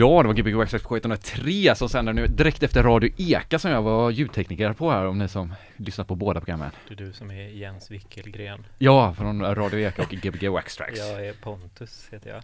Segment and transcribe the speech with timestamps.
[0.00, 3.70] Ja, det var Gbg Waxxax på 103 som sänder nu direkt efter Radio Eka som
[3.70, 6.70] jag var ljudtekniker på här om ni som lyssnat på båda programmen.
[6.88, 8.66] Det är du som är Jens Wickelgren.
[8.78, 10.98] Ja, från Radio Eka och Gbg Waxtrax.
[10.98, 12.42] Jag är Pontus, heter jag.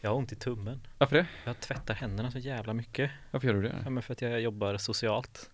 [0.00, 0.80] Jag har ont i tummen.
[0.98, 1.26] Varför det?
[1.44, 3.10] Jag tvättar händerna så jävla mycket.
[3.30, 3.74] Varför gör du det?
[3.84, 5.50] Ja, men för att jag jobbar socialt.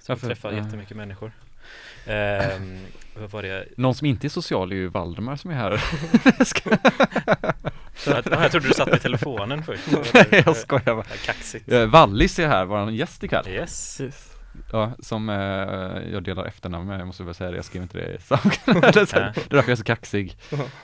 [0.00, 0.28] Så Varför?
[0.28, 0.58] jag träffar Ja.
[0.64, 1.32] jättemycket människor.
[2.04, 3.68] Det?
[3.76, 5.84] Någon som inte är social är ju Valdemar som är här.
[8.04, 9.82] Så att, jag trodde du satt med telefonen först.
[10.14, 11.02] Nej, jag skojar bara.
[11.24, 11.72] Kaxigt.
[11.72, 13.48] Eh, Wallis är här, vår gäst ikväll.
[13.48, 14.00] Yes.
[14.00, 14.30] Yes.
[14.72, 15.36] Ja, som eh,
[16.12, 18.34] jag delar efternamn med, jag måste väl säga det, jag skrev inte det i det
[18.34, 18.92] är Ja.
[18.92, 20.36] det är därför jag är så kaxig.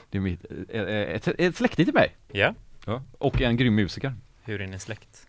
[0.09, 2.15] Det är mitt, eh, eh, ett, ett släkting till mig.
[2.31, 2.53] Ja.
[2.85, 3.03] Ja.
[3.17, 4.15] Och en grym musiker.
[4.43, 5.27] Hur är ni släkt?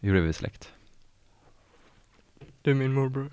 [0.00, 0.68] Hur är vi släkt?
[2.62, 3.30] Du är min morbror.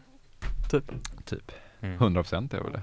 [0.70, 0.92] Typ.
[1.26, 1.52] Typ.
[1.82, 1.98] Mm.
[2.00, 2.82] 100% är väl det.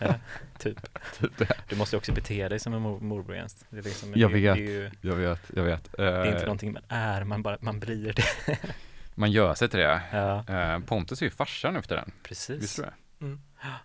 [0.06, 0.14] Ja,
[0.58, 0.88] typ.
[1.20, 1.48] typ det.
[1.68, 3.64] Du måste ju också bete dig som en mor- morbror Jens.
[3.70, 4.54] Det är liksom, Jag det, vet.
[4.56, 5.92] Det är, ju, Jag vet, jag vet.
[5.96, 8.58] det är inte Eh, någonting man är, man bara, man blir det.
[9.14, 10.00] man gör sig till det.
[10.12, 12.12] Ja, Eh, Pontus är ju farsan nu efter den.
[12.22, 12.62] precis.
[12.62, 13.24] Visste du det?
[13.26, 13.40] Mm.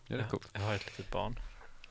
[0.08, 0.50] Det är jag, coolt.
[0.54, 1.36] jag har ett litet barn.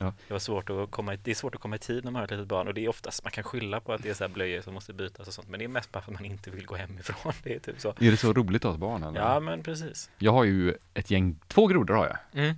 [0.01, 0.13] Ja.
[0.27, 2.23] Det var svårt att komma det är svårt att komma i tid när man har
[2.23, 4.23] ett litet barn och det är oftast, man kan skylla på att det är så
[4.23, 6.25] här blöjor som måste bytas och sånt men det är mest bara för att man
[6.31, 7.33] inte vill gå hemifrån.
[7.43, 7.89] Det är typ så.
[7.89, 9.19] Är det så roligt att ha barn eller?
[9.21, 10.09] Ja men precis.
[10.17, 12.43] Jag har ju ett gäng, två grodor har jag.
[12.43, 12.55] Mm.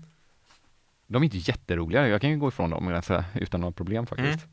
[1.07, 4.27] De är inte jätteroliga, jag kan ju gå ifrån dem ganska, utan några problem faktiskt.
[4.43, 4.49] Mm.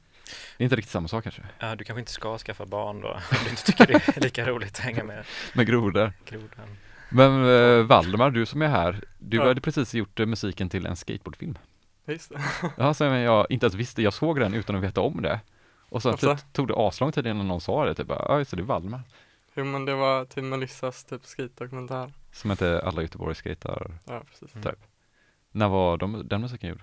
[0.57, 3.09] Det är inte riktigt samma sak kanske, Ja, du kanske inte ska skaffa barn då
[3.13, 5.25] om du inte tycker det är lika roligt att hänga med
[5.55, 6.13] med grodor.
[6.29, 6.77] grodan.
[7.13, 7.45] Men
[7.79, 9.45] eh, Valdemar, du som är här, du Ja.
[9.47, 11.59] hade precis gjort eh, musiken till en skateboardfilm.
[12.13, 12.41] Just det.
[12.77, 15.41] Ja, som jag inte ens visste, jag såg den utan att veta om det.
[15.89, 16.37] Och sen Alltså?
[16.37, 18.65] typ, tog det aslång tid innan någon sa det, typ ja just det, det är
[18.65, 19.03] Valdemar.
[19.55, 22.13] Jo men det var till Melissas typ skate-dokumentär.
[22.33, 23.91] Som inte alla Göteborg skejtar.
[24.05, 24.55] Ja precis.
[24.55, 24.65] Mm.
[24.65, 24.79] Typ.
[25.53, 26.83] När var de, den musiken gjord?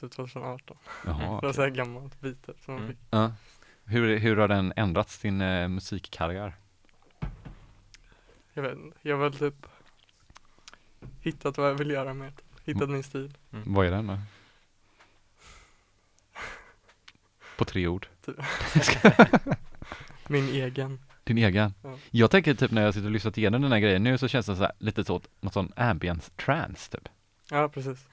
[0.00, 0.76] Typ 2018.
[1.06, 1.54] Jaha, Det var okej.
[1.54, 2.88] såhär gammalt bite som man Mm.
[2.96, 3.06] fick.
[3.10, 3.32] ja.
[3.84, 6.54] hur, hur har den ändrats, din eh, musikkarriär?
[8.52, 8.98] Jag vet inte.
[9.02, 9.66] Jag har väl typ
[11.20, 12.45] hittat vad jag vill göra med typ.
[12.66, 13.36] Hittat min stil.
[13.52, 13.74] Mm.
[13.74, 14.18] Vad är den då?
[17.58, 18.06] På tre ord.
[20.28, 21.00] Min egen.
[21.24, 21.74] Din egen.
[21.82, 21.98] Ja.
[22.10, 24.46] Jag tänker typ när jag sitter och lyssnar igenom den här grejen nu så känns
[24.46, 27.08] det så här, lite så, något sån ambience trance typ.
[27.50, 28.08] Ja precis.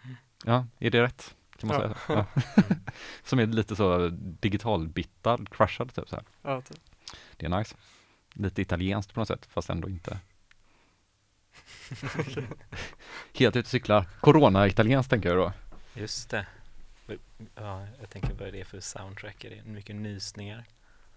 [0.46, 1.36] Ja, är det rätt?
[1.58, 1.94] Kan man Ja.
[2.08, 2.26] säga?
[2.36, 2.42] Ja.
[3.24, 4.10] Som är lite så
[4.40, 6.26] digitalbittad, crushad typ så här.
[6.42, 6.78] Ja typ.
[7.38, 7.76] Det är nice.
[8.34, 10.18] Lite italienskt på något sätt, fast ändå inte.
[13.34, 14.06] Helt ute och cyklar.
[14.22, 15.52] Corona-italienskt tänker jag då.
[15.94, 16.46] Just det.
[17.56, 19.44] Ja, jag tänker vad är det för soundtrack?
[19.44, 20.64] Är det mycket nysningar?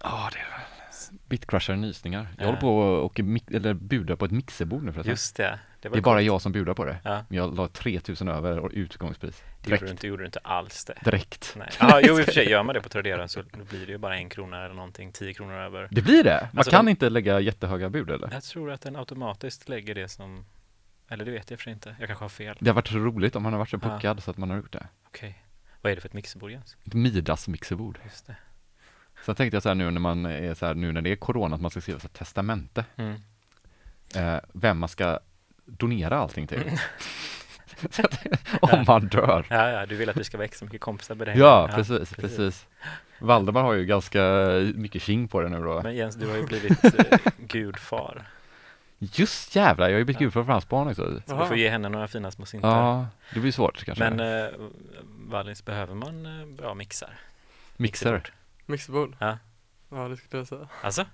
[0.03, 2.29] Ja, det är väl Bitcrushar nysningar.
[2.39, 2.47] Jag Ja.
[2.47, 5.11] håller på och eller budar på ett mixerbord nu förresten.
[5.11, 5.59] Just det.
[5.81, 6.97] Det, Det är bara jag som budar på det.
[7.05, 9.43] Ja, jag la 3000 över och utgångspris.
[9.63, 10.95] det gjorde du inte, gjorde du inte alls det.
[11.05, 11.55] Direkt.
[11.59, 11.69] Nej.
[11.81, 13.99] Ja, jo i och för sig gör man det på Tradera så blir det ju
[13.99, 15.89] bara en krona eller någonting, tio kronor över.
[15.91, 16.49] Det blir det?
[16.53, 18.29] Man Alltså, kan de- inte lägga jättehöga bud eller?
[18.33, 20.45] Jag tror att den automatiskt lägger det som,
[21.09, 22.57] eller det vet jag för inte, jag kanske har fel.
[22.61, 23.89] Det har varit så roligt om man har varit så Ja.
[23.89, 24.87] puckad så att man har gjort det.
[25.07, 25.43] Okej.
[25.81, 26.77] Vad är det för ett mixerbord Jens?
[26.85, 27.99] Ett Midas mixerbord.
[28.05, 28.37] Just det.
[29.25, 31.17] Sen tänkte jag så här nu när man är så här, nu när det är
[31.17, 32.85] corona, att man ska skriva så här testamente.
[32.97, 33.15] Mm.
[34.15, 35.19] Eh, vem man ska
[35.65, 36.63] donera allting till.
[36.63, 36.77] Mm.
[38.61, 39.47] Om man dör.
[39.51, 41.39] Ja, ja, du vill att vi ska vara extra mycket kompisar med dig.
[41.39, 42.67] Ja, precis, precis.
[43.21, 44.23] Valdemar har ju ganska
[44.75, 45.83] mycket king på det nu då.
[45.83, 48.27] Men Jens, du har ju blivit eh, gudfar.
[48.99, 50.25] Just jävlar, jag har ju blivit Ja.
[50.25, 51.21] gudfar för hans barn också.
[51.27, 52.69] Så du får ge henne några fina små syntar.
[52.83, 54.11] Ja, det blir svårt kanske.
[54.11, 54.51] Men eh,
[55.29, 57.19] Vallis, behöver man eh, bra mixar?
[57.77, 58.23] Mixer.
[58.67, 59.17] Mixerbord?
[59.19, 59.39] Ja.
[59.91, 60.69] Ja det skulle jag säga.
[60.83, 61.05] Alltså?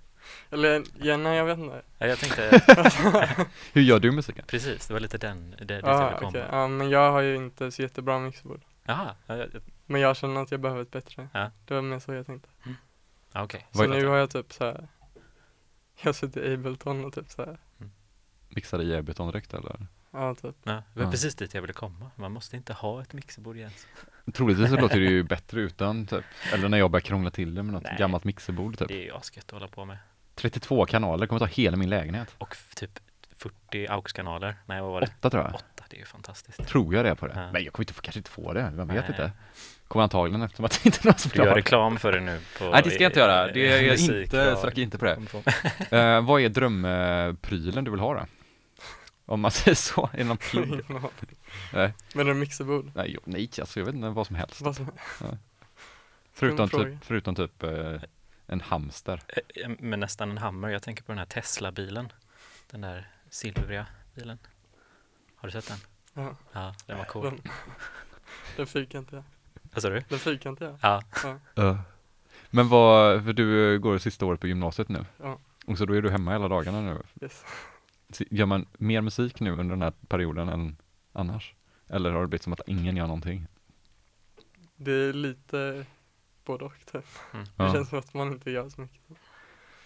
[0.51, 1.83] Eller ja, nej jag vet inte.
[1.99, 2.61] Ja, jag tänkte,
[3.73, 4.45] Hur gör du musiken?
[4.49, 6.29] precis, det var lite den, det, det jag Ja ville komma.
[6.29, 6.45] okej.
[6.51, 8.61] Ja men jag har ju inte så jättebra mixerbord.
[8.85, 9.47] Jaha, ja, ja,
[9.87, 11.29] Men jag känner att jag behöver ett bättre.
[11.33, 11.51] Ja.
[11.67, 12.49] Det var mer så jag tänkte.
[13.33, 13.67] ja, okej.
[13.73, 14.89] Så Vad- nu har jag typ så här.
[16.03, 17.59] Jag sitter i Ableton och typ så här.
[18.55, 19.87] Mixar i Ableton direkt eller?
[20.11, 20.57] Ja typ.
[20.65, 21.11] Ja, det var Ja.
[21.11, 22.11] precis dit jag ville komma.
[22.17, 23.87] Man måste inte ha ett mixerbord Jens.
[24.35, 26.25] Troligtvis så låter det ju bättre utan typ.
[26.53, 27.97] Eller när jag börjar krångla till det med något Nej.
[27.99, 28.89] gammalt mixerbord typ.
[28.89, 29.97] Det är ju asgött att hålla på med.
[30.35, 32.35] 32 kanaler kommer ta hela min lägenhet.
[32.39, 32.99] Och typ
[33.37, 34.55] 40 AUX-kanaler.
[34.67, 35.07] Nej, vad var det?
[35.19, 35.55] Åtta tror jag.
[35.55, 36.67] Åtta, det är ju fantastiskt.
[36.67, 37.33] Tror jag det på det.
[37.37, 37.53] Ja.
[37.53, 39.05] Men jag kommer inte, få- kanske inte få det, vem vet Nej.
[39.09, 39.33] inte.
[39.89, 42.41] Kommer antagligen eftersom att det inte är någon som Du gör reklam för det nu
[42.59, 45.97] på Nej det ska jag inte göra, det är jag inte, sök inte på det.
[45.99, 48.27] Eh, vad är drömprylen du vill ha då?
[49.33, 50.81] Om man säger så, det någon plugg?
[51.73, 51.95] Nej.
[52.15, 52.91] Men det är mixerbord.
[52.95, 54.61] Nej, jo, nej alltså jag vet inte vad som helst.
[54.61, 54.87] Vad som
[56.33, 58.01] Förutom typ, förutom typ eh,
[58.47, 59.23] en hamster.
[59.29, 60.69] Eh, Men nästan en hammer.
[60.69, 62.13] Jag tänker på den här Tesla-bilen.
[62.71, 64.39] Den där silvriga bilen.
[65.37, 65.79] Har du sett den?
[66.15, 66.37] Ja.
[66.53, 67.25] Ja, den var cool.
[67.25, 67.41] Den,
[68.57, 69.25] den fyrkantiga.
[69.63, 70.03] Vad sa du?
[70.09, 70.79] Den fyrkantiga.
[70.83, 71.03] Ja,
[72.51, 75.05] Men vad, för du går sista året på gymnasiet nu.
[75.17, 75.39] Ja.
[75.67, 77.03] Och så då är du hemma hela dagarna nu.
[77.23, 77.45] Yes.
[78.21, 80.77] Gör man mer musik nu under den här perioden än
[81.13, 81.55] annars?
[81.89, 83.47] Eller har det blivit som att ingen gör någonting?
[84.77, 85.87] Det är lite
[86.45, 87.07] både och typ.
[87.33, 87.45] Mm.
[87.45, 87.73] Det Ja.
[87.73, 89.17] känns som att man inte gör så mycket.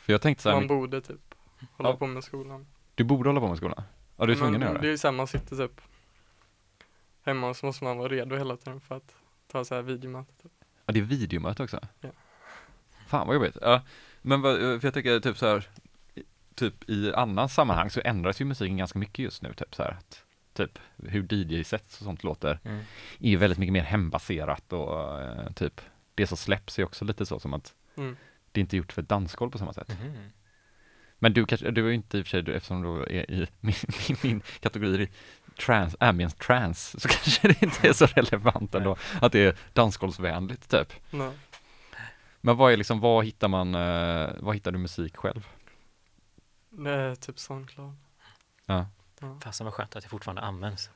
[0.01, 1.35] För jag tänkte så här, Man borde typ
[1.73, 1.97] hålla Ja.
[1.97, 2.67] på med skolan.
[2.95, 3.83] du borde hålla på med skolan?
[4.17, 4.87] Ja, du är tvungen att göra det det?
[4.89, 5.81] är ju samma, man sitter typ
[7.23, 9.15] hemma och så måste man vara redo hela tiden för att
[9.47, 10.33] ta så här videomöte.
[10.43, 10.53] Typ.
[10.87, 11.81] Ja, det är videomöte också?
[12.01, 12.09] Ja.
[13.09, 13.57] Fan vad jobbigt.
[13.63, 13.83] Ja,
[14.23, 15.69] men vad, för jag tycker typ så här,
[16.57, 19.91] typ i annan sammanhang så ändras ju musiken ganska mycket just nu, typ så här
[19.91, 20.25] att,
[20.55, 22.79] typ hur DJ-sets och sånt låter Mm.
[23.21, 25.81] är ju väldigt mycket mer hembaserat och eh, typ
[26.15, 28.17] det som släpps är också lite så som att Mm.
[28.53, 29.89] det är inte gjort för ett dansgolv på samma sätt.
[29.89, 30.31] Mhm.
[31.19, 33.31] Men du kanske, du är ju inte i och för sig, du, eftersom du är
[33.31, 33.75] i min,
[34.09, 35.09] min, min kategori i
[35.61, 40.71] trans, ambience trance, så kanske det inte är så relevant ändå, att det är dansgolvsvänligt
[40.71, 40.93] typ.
[42.41, 45.47] Men vad är liksom, vad hittar man, eh, vad hittar du musik själv?
[46.87, 47.95] Är typ Soundcloud.
[48.67, 48.87] Ja.
[49.21, 49.39] Ja.
[49.45, 50.91] Fasen vad skönt att det fortfarande används.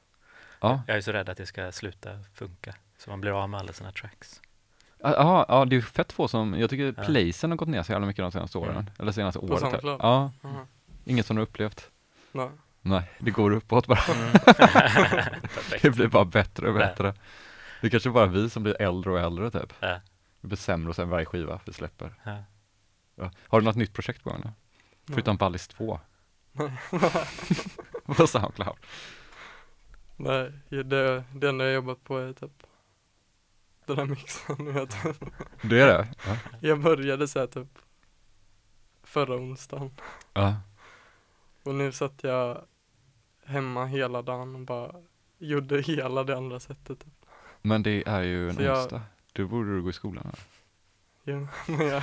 [0.60, 2.74] Ja, Jag är så rädd att det ska sluta funka.
[2.98, 4.40] Så man blir av med alla sina tracks.
[4.98, 7.02] ja, ja det är ju fett få som, jag tycker Ja.
[7.04, 8.86] placen har gått ner så jävla mycket de senaste åren, Mm.
[8.98, 9.50] eller senaste året.
[9.50, 9.60] typ.
[9.60, 10.00] Soundcloud?
[10.00, 10.66] Ja, Aha.
[11.04, 11.90] inget som du har upplevt?
[12.32, 12.50] Nej.
[12.82, 14.00] Nej, det går uppåt bara.
[14.14, 14.32] Mm.
[15.82, 16.78] Det blir bara bättre och Ja.
[16.86, 17.14] bättre.
[17.80, 19.72] Det är kanske bara vi som blir äldre och äldre typ.
[19.80, 20.00] Ja.
[20.40, 22.14] Det blir sämre och sämre varje skiva vi släpper.
[22.24, 22.36] Ja.
[23.14, 23.30] Ja.
[23.48, 24.50] Har du något nytt projekt på gång nu?
[25.12, 26.00] Förutom Ballis 2?
[28.16, 28.76] På Soundcloud?
[30.16, 32.62] Nej, det, det enda jag jobbat på är typ
[33.86, 34.74] den här mixen.
[34.74, 34.96] vet.
[35.62, 36.08] Det är det?
[36.26, 36.36] Ja.
[36.60, 37.78] Jag började så här typ
[39.02, 39.90] förra onsdagen
[40.32, 40.54] ja.
[41.62, 42.64] och nu satt jag
[43.44, 44.94] hemma hela dagen och bara
[45.38, 46.98] gjorde hela det andra sättet.
[47.00, 47.26] Typ.
[47.62, 49.02] Men det är ju en Så jag- onsdag.
[49.32, 50.24] Då borde du gå i skolan.
[50.24, 50.38] Här.
[51.24, 52.02] Ja, men jag,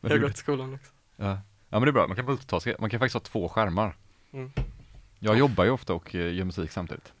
[0.00, 0.91] jag har du- gått i skolan också.
[1.16, 1.26] Ja.
[1.26, 2.76] ja men det är bra, man kan multitaska.
[2.78, 3.96] Man kan faktiskt ha två skärmar.
[4.32, 4.52] Mm.
[5.18, 7.12] Jag jobbar ju ofta och eh, gör musik samtidigt.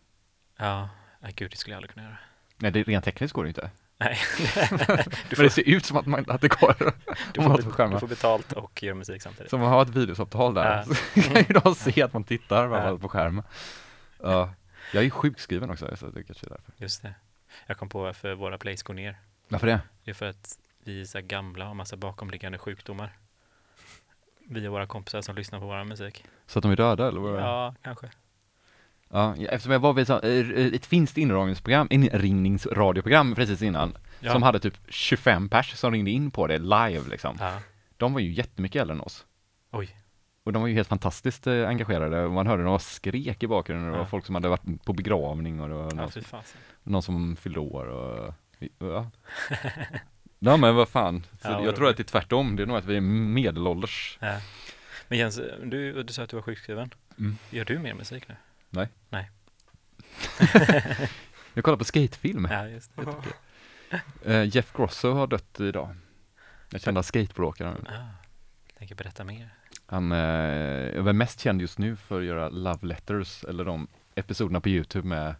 [0.56, 0.88] Ja,
[1.20, 2.18] nej gud det skulle jag aldrig kunna göra.
[2.56, 3.70] Nej, det, rent tekniskt går det inte.
[3.98, 4.18] Nej.
[5.36, 6.92] Men det ser ut som att, man, att det går.
[7.32, 7.94] Du får, två be- skärmar.
[7.94, 9.50] du får betalt och gör musik samtidigt.
[9.50, 10.84] Så om man har ett videosavtal där, Ja.
[10.94, 10.94] så
[11.32, 12.82] kan ju de se att man tittar i alla Ja.
[12.82, 13.44] fall på skärmen.
[14.22, 14.54] Ja.
[14.92, 16.72] Jag är sjukskriven också, så det kanske är därför.
[16.76, 17.14] Just det.
[17.66, 19.16] Jag kom på varför våra plays går ner.
[19.48, 19.80] Varför det?
[20.04, 23.12] Det är för att vi är så här gamla och har massa bakomliggande sjukdomar.
[24.48, 26.24] Vi och våra kompisar som lyssnar på vår musik.
[26.46, 27.20] Så att de är döda eller?
[27.20, 27.40] vad?
[27.40, 28.10] Ja, kanske.
[29.08, 34.32] Ja, eftersom jag var vid så- eh, ett finskt inringningsprogram, inringningsradioprogram precis innan, Ja.
[34.32, 37.36] som hade typ 25 pers som ringde in på det live liksom.
[37.40, 37.58] Ja.
[37.96, 39.26] De var ju jättemycket äldre än oss.
[39.70, 39.96] Oj.
[40.44, 43.92] Och de var ju helt fantastiskt eh, engagerade man hörde de skrek i bakgrunden och
[43.92, 46.60] det var folk som hade varit på begravning och det var någon, fasen.
[46.82, 48.34] någon som fyllde år och
[48.78, 49.10] ja.
[50.44, 52.76] Ja men vad fan, så Ja, jag tror att det är tvärtom, det är nog
[52.76, 54.18] att vi är medelålders.
[54.20, 54.40] Ja.
[55.08, 56.90] Men Jens, du, du sa att du var sjukskriven.
[57.18, 57.36] Mm.
[57.50, 58.36] Gör du mer musik nu?
[61.54, 62.48] Jag kollar på skatefilm.
[62.50, 64.02] Ja, just det.
[64.24, 65.96] Eh, Jeff Grosso har dött idag.
[66.70, 67.86] Jag kända skateboardåkaren.
[67.88, 67.92] Ah,
[68.66, 69.54] jag tänker berätta mer.
[69.86, 73.88] Han eh, är väl mest känd just nu för att göra Love Letters, eller de
[74.14, 75.34] episoderna på Youtube med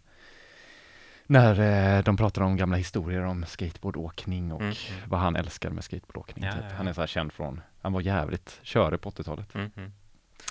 [1.33, 1.61] när
[1.99, 4.75] eh, de pratar om gamla historier om skateboardåkning och Mm.
[5.07, 6.45] vad han älskar med skateboardåkning.
[6.45, 6.61] Ja, typ.
[6.62, 6.77] ja, ja.
[6.77, 9.55] Han är så här känd från, han var jävligt körig på 80-talet.
[9.55, 9.93] Mm, mm.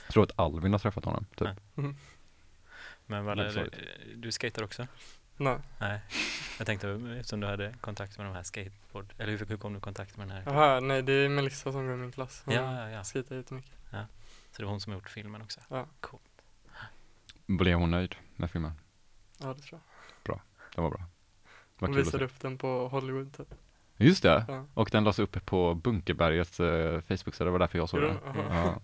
[0.06, 1.26] Jag tror att Alvin har träffat honom.
[1.36, 1.50] Typ.
[1.76, 1.84] Ja.
[3.06, 4.88] Men vad, Väldigt du, du skater också?
[5.38, 6.00] Nej, Nej.
[6.58, 9.78] Jag tänkte eftersom du hade kontakt med de här skateboard, eller hur, hur kom du
[9.78, 10.44] i kontakt med den här?
[10.46, 12.42] Jaha, nej det är Melissa som går i min klass.
[12.46, 13.04] Hon Ja, ja, ja.
[13.04, 13.72] skejtar jättemycket.
[14.52, 15.60] Så det var hon som har gjort filmen också?
[15.70, 15.86] Ja.
[16.00, 16.20] Cool.
[17.46, 18.72] Blev hon nöjd med filmen?
[19.38, 19.91] Ja, det tror jag.
[20.76, 21.00] Det var bra.
[21.00, 23.54] Det var att visade upp den på Hollywood typ.
[23.98, 24.66] Just det, Ja.
[24.74, 28.18] och den lades upp på Bunkerbergets eh, Facebook-sida, det var därför jag såg den.
[28.34, 28.46] den?
[28.50, 28.82] Ja.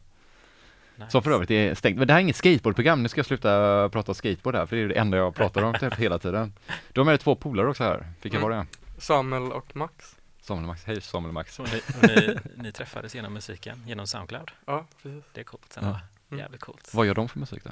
[0.96, 1.10] Nice.
[1.12, 1.98] Som för övrigt är stängt.
[1.98, 4.82] Men det här är inget skateboardprogram, nu ska jag sluta prata skateboard här, för det
[4.82, 6.54] är det enda jag pratar om typ hela tiden.
[6.94, 8.50] De är två polare också här, vilka Mm.
[8.50, 8.66] var det?
[8.98, 10.16] Samuel och Max.
[10.42, 11.56] Samuel och Max, hej Samuel och Max.
[11.56, 14.52] Så ni, och ni, ni träffades genom musiken, genom Soundcloud?
[14.66, 15.24] Ja, precis.
[15.34, 15.78] Det är coolt.
[15.82, 16.00] Ja.
[16.30, 16.40] Mm.
[16.40, 16.94] Jävligt coolt.
[16.94, 17.70] Vad gör de för musik då?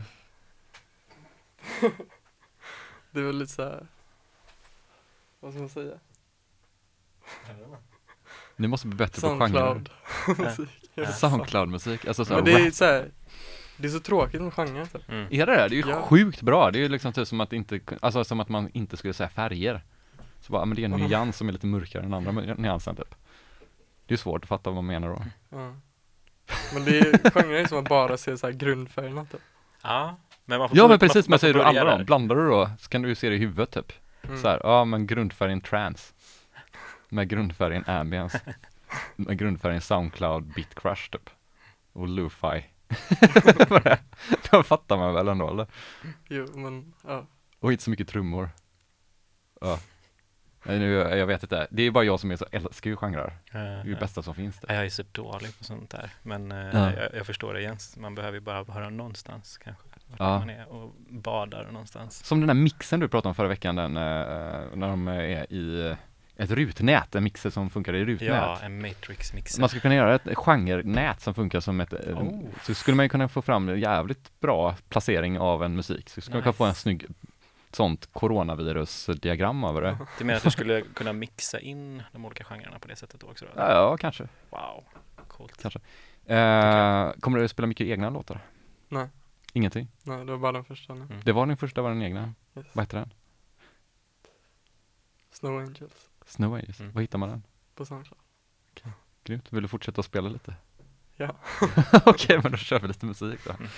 [3.11, 3.87] Det är väl lite såhär,
[5.39, 5.93] vad ska man säga?
[8.55, 9.49] Ni måste bli bättre på genrer.
[9.49, 9.89] Soundcloud
[10.39, 10.69] musik.
[10.93, 11.11] Ja.
[11.11, 13.11] Soundcloud-musik, alltså så Men här det är så här,
[13.77, 15.09] det är så tråkigt med genrer typ.
[15.09, 15.27] Mm.
[15.31, 15.67] Är det det?
[15.69, 16.01] Det är ju Ja.
[16.01, 18.97] sjukt bra, det är ju liksom typ som att inte, alltså som att man inte
[18.97, 19.83] skulle säga färger.
[20.39, 23.15] Så bara, men det är en nyans som är lite mörkare än andra nyansen typ.
[24.05, 25.25] Det är svårt att fatta vad man menar då.
[25.49, 25.73] Ja.
[26.73, 29.41] Men det är, genrer är som att bara se så här grundfärgerna typ.
[29.83, 30.15] Ja,
[30.45, 32.69] men man får Ja men precis, man men säger du alla dem, blandar du då,
[32.79, 33.93] så kan du ju se det i huvudet typ.
[34.27, 34.41] Mm.
[34.41, 36.13] Så här, ja men grundfärgen trans.
[37.09, 38.41] Med grundfärgen ambience.
[39.15, 41.29] med grundfärgen Soundcloud Bit Crush typ.
[41.93, 42.65] Och Lo-Fi.
[44.51, 45.67] Då fattar man väl ändå eller?
[46.29, 47.27] Jo, men ja.
[47.59, 48.49] Och inte så mycket trummor.
[49.61, 49.79] Ja.
[50.67, 53.37] Nej, nu, jag vet inte, det är bara jag som är så älskar ju genrer.
[53.51, 54.59] Det är det bästa som finns.
[54.59, 54.73] Det.
[54.73, 56.09] Jag är så dålig på sånt där.
[56.23, 56.93] Men eh, Ja.
[56.93, 57.97] jag, jag förstår det Jens.
[57.97, 59.83] Man behöver ju bara höra någonstans kanske.
[60.07, 60.39] Vart Ja.
[60.39, 62.23] man är och badar någonstans.
[62.25, 64.03] Som den där mixen du pratade om förra veckan, den, eh,
[64.73, 65.97] när de är i eh,
[66.43, 68.29] ett rutnät, en mixer som funkar i rutnät.
[68.29, 69.59] Ja, en Matrix-mixer.
[69.59, 72.45] Man skulle kunna göra ett genrenät som funkar som ett, eh, Oh.
[72.63, 76.09] så skulle man ju kunna få fram en jävligt bra placering av en musik.
[76.09, 76.81] Så skulle man kunna få en Nice.
[76.81, 77.05] snygg
[77.71, 79.97] sånt coronavirusdiagram över det.
[80.17, 83.27] Du menar att du skulle kunna mixa in de olika genrerna på det sättet då
[83.27, 83.45] också?
[83.45, 83.51] Då?
[83.61, 84.23] Ja, ja kanske.
[84.49, 84.83] Wow,
[85.27, 85.61] coolt.
[85.61, 85.79] kanske.
[86.25, 88.39] Eh, kommer du att spela mycket egna låtar?
[88.89, 89.07] Nej.
[89.55, 89.87] Ingenting?
[90.03, 91.01] Nej, det var bara den första nu.
[91.01, 91.19] Mm.
[91.23, 92.33] Det var din första, var den egna?
[92.55, 92.65] Yes.
[92.73, 93.13] Vad heter den?
[95.31, 96.79] Snow Angels Snow Angels.
[96.79, 96.91] Mm.
[96.91, 97.43] Var hittar man den?
[97.75, 98.21] på Soundcloud.
[99.23, 99.53] Grymt.
[99.53, 100.53] Vill du fortsätta att spela lite?
[101.15, 101.35] Ja.
[102.05, 103.51] Okej, men då kör vi lite musik då.
[103.51, 103.69] Mm.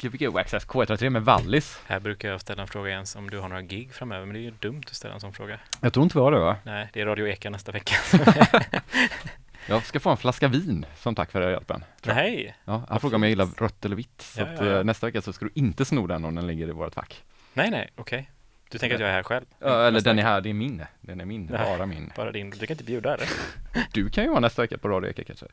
[0.00, 1.80] Gbg Access K103 med Wallis.
[1.86, 4.40] Här brukar jag ställa en fråga Jens om du har några gig framöver, men det
[4.40, 5.60] är ju dumt att ställa en sån fråga.
[5.80, 6.56] Jag tror inte vi har det va?
[6.64, 7.94] Nej, det är Radio Eka nästa vecka.
[9.68, 11.84] Jag ska få en flaska vin som tack för hjälpen.
[12.04, 14.20] Nej, Ja, han frågar om jag gillar rött eller vitt.
[14.22, 14.78] Så Ja, att, ja, ja.
[14.78, 17.24] eh, nästa vecka så ska du inte sno den om den ligger i vårt fack.
[17.54, 18.30] nej, nej, okej.
[18.70, 19.44] Du tänker att jag är här själv?
[19.58, 20.84] Ja, eller den är här, det är min.
[21.00, 21.64] Den är min, Nej.
[21.64, 22.12] bara min.
[22.16, 23.28] Bara din, du kan inte bjuda eller?
[23.92, 25.46] Du kan ju vara nästa vecka på Radio Eka kanske.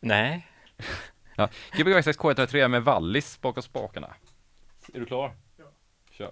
[0.00, 0.46] Nej.
[1.72, 4.14] Gbg Access K103 med Wallis bakom spakarna.
[4.94, 5.32] Är du klar?
[5.56, 5.64] Ja.
[6.10, 6.30] Kör.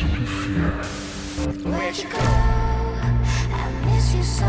[0.00, 2.18] Where'd you go?
[2.18, 4.46] I miss you so.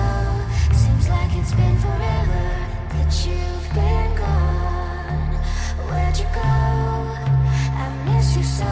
[0.73, 5.35] Seems like it's been forever that you've been gone.
[5.89, 6.41] Where'd you go?
[6.41, 8.71] I miss you so.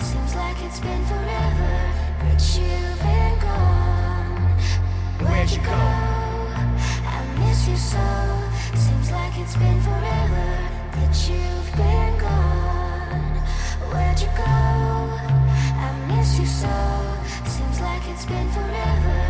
[0.00, 1.76] Seems like it's been forever
[2.24, 4.56] that you've been gone.
[5.20, 5.84] Where'd you go?
[7.04, 8.00] I miss you so.
[8.74, 10.56] Seems like it's been forever
[10.96, 13.42] that you've been gone.
[13.92, 15.47] Where'd you go?
[16.18, 16.78] Miss you so.
[17.46, 19.20] Seems like it's been forever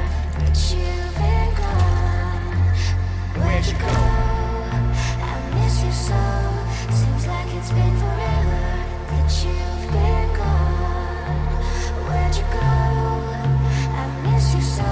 [0.72, 2.48] you've been gone.
[3.36, 3.98] Where'd you go?
[5.28, 6.22] I miss you so.
[7.00, 8.62] Seems like it's been forever
[9.44, 11.44] you've been gone.
[12.08, 12.72] Where'd you go?
[14.00, 14.90] I miss you so.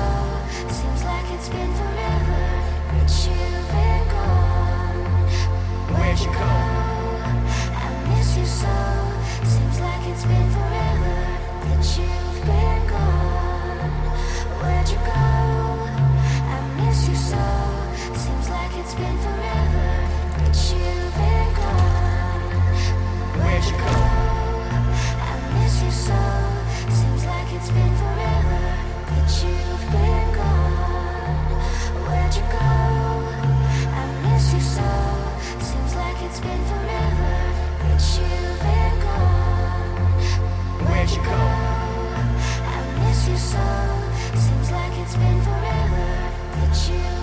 [0.68, 2.44] Seems like it's been forever
[3.24, 5.00] you've been gone.
[5.96, 6.52] Where'd you go?
[7.84, 8.76] I miss you so.
[9.48, 10.85] Seems like it's been forever
[11.68, 13.90] that you've been gone.
[14.60, 14.98] Where'd you
[45.06, 47.15] it's been forever, but you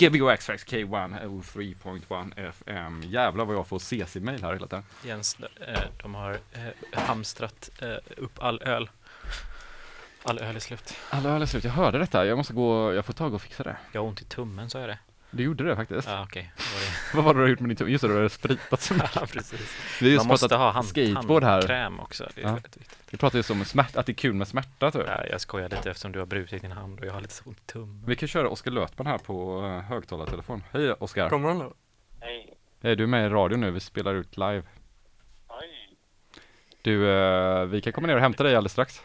[0.00, 3.02] Gbg X-Fax K1 03.1 FM.
[3.06, 4.84] Jävlar vad jag får CC-mail här hela tiden.
[5.04, 8.90] Jens, eh, de har eh, hamstrat eh, upp all öl.
[10.22, 10.94] All öl är slut.
[11.10, 12.26] Alla öl är slut, jag hörde detta.
[12.26, 13.76] Jag måste gå, jag får tag och fixa det.
[13.92, 14.98] Jag har ont i tummen, sa jag det?
[15.30, 16.08] Du gjorde det faktiskt.
[16.08, 16.52] Ja, okej.
[16.56, 16.62] det-
[17.16, 17.90] Vad var det du har gjort med din tumme?
[17.90, 19.16] Just det, du har spritat så mycket.
[19.16, 19.76] Ja, precis.
[20.00, 21.50] Vi har just Man måste ha hand, skateboard här.
[21.52, 22.28] handkräm också.
[22.34, 22.52] Det är Ja.
[22.52, 22.98] väldigt viktigt.
[23.10, 25.02] Vi pratade just om smärt, att det är kul med smärta typ.
[25.06, 27.44] Ja, jag skojar lite eftersom du har brutit din hand och jag har lite så
[27.44, 28.02] ont i tummen.
[28.06, 30.62] Vi kan köra Oskar Lötman här på eh, högtalartelefon.
[30.72, 31.28] Hej Oskar!
[31.28, 31.74] Kommer han då?
[32.20, 32.54] Hej.
[32.82, 34.62] Hej, du är med i radio nu, vi spelar ut live.
[35.48, 35.96] Oj.
[36.82, 39.02] Du, eh, vi kan komma ner och hämta dig alldeles strax.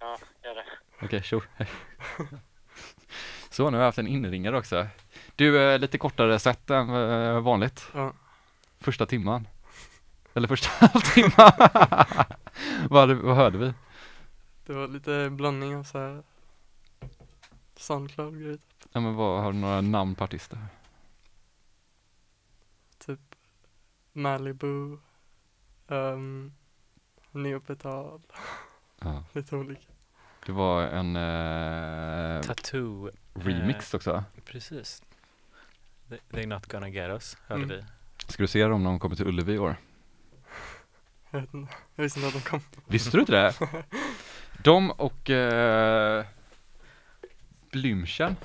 [0.00, 0.64] Ja, gör det.
[1.06, 1.42] Okej, tjo.
[1.56, 1.66] Hej.
[3.50, 4.86] Så, nu har jag haft en inringare också.
[5.36, 7.88] Du, eh, lite kortare set än eh, vanligt.
[7.94, 8.12] Ja.
[8.78, 9.48] Första timman.
[10.34, 11.52] Eller första halvtimman.
[12.90, 13.74] vad, vad hörde vi?
[14.66, 16.22] Det var lite blandning av så här
[17.76, 18.58] Soundcloud grejer.
[18.92, 20.58] Ja, men vad, har du några namn på artister?
[22.98, 23.20] Typ
[24.12, 24.98] Malibu,
[25.86, 26.52] um,
[27.30, 28.22] Neopetal,
[29.00, 29.24] Ja.
[29.32, 29.82] lite olika.
[30.46, 33.10] Det var en eh, Tattoo.
[33.34, 34.24] remix också.
[34.44, 35.02] Precis.
[36.12, 37.76] They- They're not gonna get us, hörde Mm.
[37.76, 37.84] vi.
[38.32, 39.76] Ska du se dem när de kommer till Ullevi i år?
[41.30, 42.60] Jag vet inte, jag visste inte att de kom.
[42.86, 43.54] Visste du inte det?
[44.64, 46.24] De och eh,
[47.70, 48.36] Blümchen.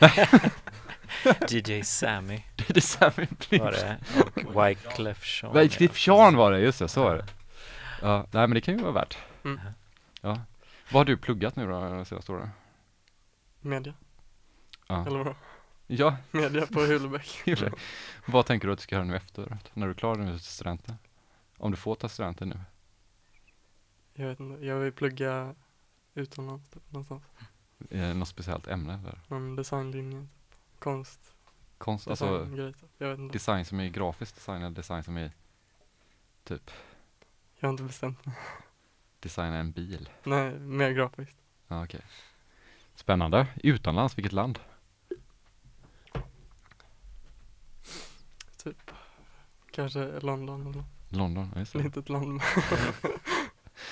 [1.50, 3.98] DJ Sammy är Sammy det.
[4.46, 5.54] Och Wyclef Jean.
[5.54, 7.24] Wyclef Jean var det, just det, så var det.
[8.02, 9.18] Ja, nej men det kan ju vara värt.
[9.44, 9.60] Mm.
[10.20, 10.40] Ja.
[10.90, 12.50] Vad har du pluggat nu då, de senaste åren?
[13.60, 13.94] Media,
[14.88, 15.34] Ja, eller vadå?
[15.86, 16.86] Ja Media på
[17.56, 17.70] sig.
[18.26, 19.70] Vad tänker du att du ska göra nu efteråt?
[19.74, 20.94] När du är klar nu till studenten?
[21.58, 22.60] Om du får ta studenten nu?
[24.14, 25.54] Jag vet inte, jag vill plugga
[26.14, 27.22] utomlands typ, någonstans.
[27.90, 29.20] Eh, något speciellt ämne eller?
[29.28, 30.78] Någon designlinje, typ.
[30.78, 31.34] konst,
[31.78, 32.90] Konst, alltså designgrej typ.
[32.98, 35.30] Jag vet inte, design som är grafisk design eller design som är
[36.44, 36.70] typ
[37.58, 38.34] jag har inte bestämt mig.
[39.20, 40.08] designa en bil?
[40.24, 41.36] Nej, mer grafiskt.
[41.68, 42.00] Ja, okej.
[42.94, 43.46] Spännande.
[43.62, 44.58] Utomlands, vilket land?
[48.56, 48.90] Typ.
[49.76, 50.86] Kanske London eller något.
[51.08, 51.78] London, ja, just det.
[51.78, 52.40] Litet land.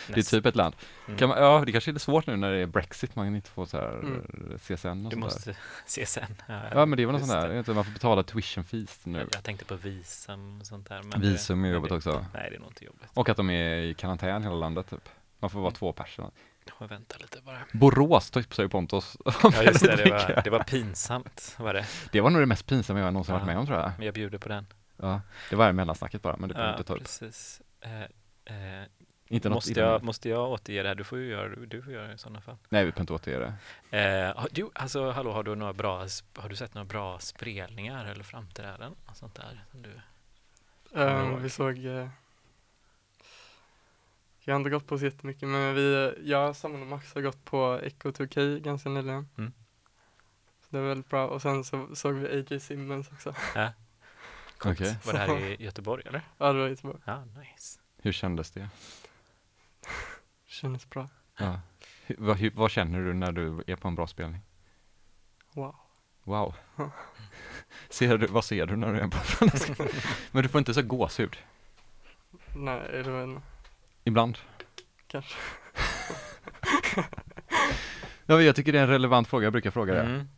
[0.06, 0.74] Det är typ ett land.
[1.06, 1.18] Mm.
[1.18, 3.66] Kan man, ja, det kanske är svårt nu när det är Brexit, man inte får
[3.66, 4.58] så här Mm.
[4.58, 5.56] CSN och Du måste
[5.86, 6.42] se sen.
[6.72, 9.18] Ja, men det var något sånt där, inte, man får betala tuition fees nu.
[9.18, 11.02] Jag, jag tänkte på visum och sånt där.
[11.02, 12.26] Men Visum är jobbigt också.
[12.34, 13.08] Nej, det är nog inte jobbigt.
[13.14, 15.08] Och att de är i karantän hela landet typ.
[15.40, 15.78] Man får vara Mm.
[15.78, 16.30] två personer.
[16.80, 17.58] Jag vänta lite bara.
[17.72, 19.96] Borås tipsade ju Pontus Ja, just det.
[19.96, 21.86] Det var, det var pinsamt, var det.
[22.12, 23.46] det var nog det mest pinsamma jag någonsin varit Ja.
[23.46, 23.92] med om tror jag.
[23.96, 24.66] Men jag bjuder på den.
[24.96, 25.20] Ja,
[25.50, 27.00] det var det mellansnacket bara, men det behöver Ja, inte ta upp.
[27.00, 27.62] precis.
[27.80, 28.02] Eh,
[28.82, 28.86] eh,
[29.28, 30.02] Inte något måste, jag, med.
[30.02, 30.94] måste jag återge det här?
[30.94, 32.56] Du får ju göra du får göra det i sådana fall.
[32.68, 33.38] Nej, vi behöver inte återge
[33.90, 33.98] det.
[33.98, 38.04] Eh, har- du, alltså, hallå, har du, några bra, har du sett några bra spelningar
[38.04, 38.94] eller framträdanden?
[39.06, 39.64] Och sånt där?
[39.70, 40.00] Som du, du
[41.00, 42.08] Um, vi såg eh,
[44.44, 47.20] Jag har inte gått på så jättemycket men vi, eh, jag, Samuel och Max har
[47.22, 49.28] gått på Echo 2K ganska nyligen.
[49.38, 49.52] Mm.
[50.60, 53.34] Så det var väldigt bra och sen så såg vi AJ Simmons också.
[54.58, 54.80] Coolt.
[54.80, 54.96] Okej.
[55.04, 56.22] Var det här i Göteborg eller?
[56.38, 56.98] Ja det var jättebra.
[57.04, 57.80] Ja, nice.
[58.02, 58.68] Hur kändes det?
[60.46, 61.08] Kändes bra.
[61.38, 61.60] Ja.
[62.06, 64.40] Hur, vad, hur, vad känner du när du är på en bra spelning?
[65.52, 65.76] Wow.
[66.24, 66.54] Wow.
[67.88, 69.88] ser du, vad ser du när du är på en
[70.30, 71.36] Men du får inte så gåshud?
[72.56, 73.40] Nej, det var en,
[74.04, 74.38] Ibland?
[75.06, 75.34] kanske.
[78.26, 80.00] Ja, jag tycker det är en relevant fråga, jag brukar fråga det.
[80.00, 80.28] Mm.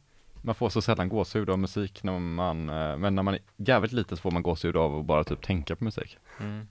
[0.46, 3.92] Man får så sällan gåshud av musik när man, eh, men när man är jävligt
[3.92, 6.18] liten så får man gåshud av att bara typ tänka på musik.
[6.40, 6.68] Mm.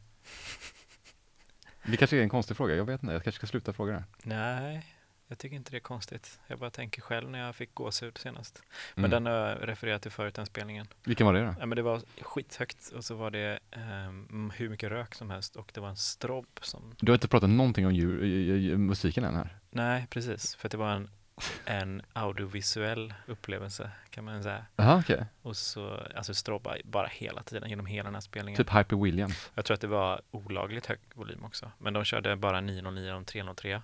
[1.85, 4.03] Det kanske är en konstig fråga, jag vet inte, jag kanske ska sluta fråga det.
[4.23, 4.85] Nej,
[5.27, 6.39] jag tycker inte det är konstigt.
[6.47, 8.63] Jag bara tänker själv när jag fick gåshud senast.
[8.95, 9.23] Men Mm.
[9.23, 10.87] den har jag refererat till förut, den spelningen.
[11.03, 11.55] Vilken var det då?
[11.59, 15.55] Ja, men det var skithögt och så var det ehm, hur mycket rök som helst
[15.55, 16.93] och det var en strobb som...
[16.99, 19.59] Du har inte pratat någonting om djur, musiken än här.
[19.69, 20.55] Nej, precis.
[20.55, 21.09] För att det var en,
[21.65, 24.65] en audiovisuell upplevelse kan man säga.
[24.75, 25.25] Jaha, okej.
[25.41, 28.57] Och så, alltså strobba bara hela tiden genom hela den här spelningen.
[28.57, 29.51] Typ Hyper Williams.
[29.55, 31.71] Jag tror att det var olagligt hög volym också.
[31.77, 33.81] Men de körde bara 909 och 303.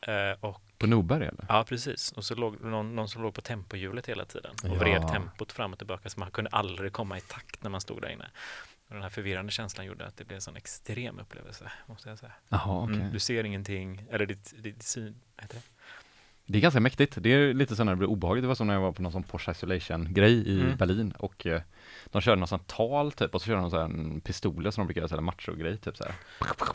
[0.00, 1.44] Eh, och På Norberg eller?
[1.48, 2.12] Ja, precis.
[2.12, 4.74] Och så låg någon, någon som låg på tempohjulet hela tiden och Ja.
[4.74, 8.02] vred tempot fram och tillbaka så man kunde aldrig komma i takt när man stod
[8.02, 8.30] där inne.
[8.88, 12.18] Och den här förvirrande känslan gjorde att det blev en sån extrem upplevelse, måste jag
[12.18, 12.32] säga.
[12.48, 12.96] Jaha, okej.
[12.96, 15.62] Mm, du ser ingenting, eller ditt, ditt syn, heter det?
[16.46, 17.16] Det är ganska mäktigt.
[17.20, 18.42] Det är lite så när det blir obehagligt.
[18.44, 20.76] Det var som när jag var på någon sån Porsche Isolation-grej i Mm.
[20.76, 21.62] Berlin och eh,
[22.06, 24.82] de körde någon sån tal typ och så körde de så här en pistoler som
[24.82, 26.14] de brukar göra så här macho-grej typ så här.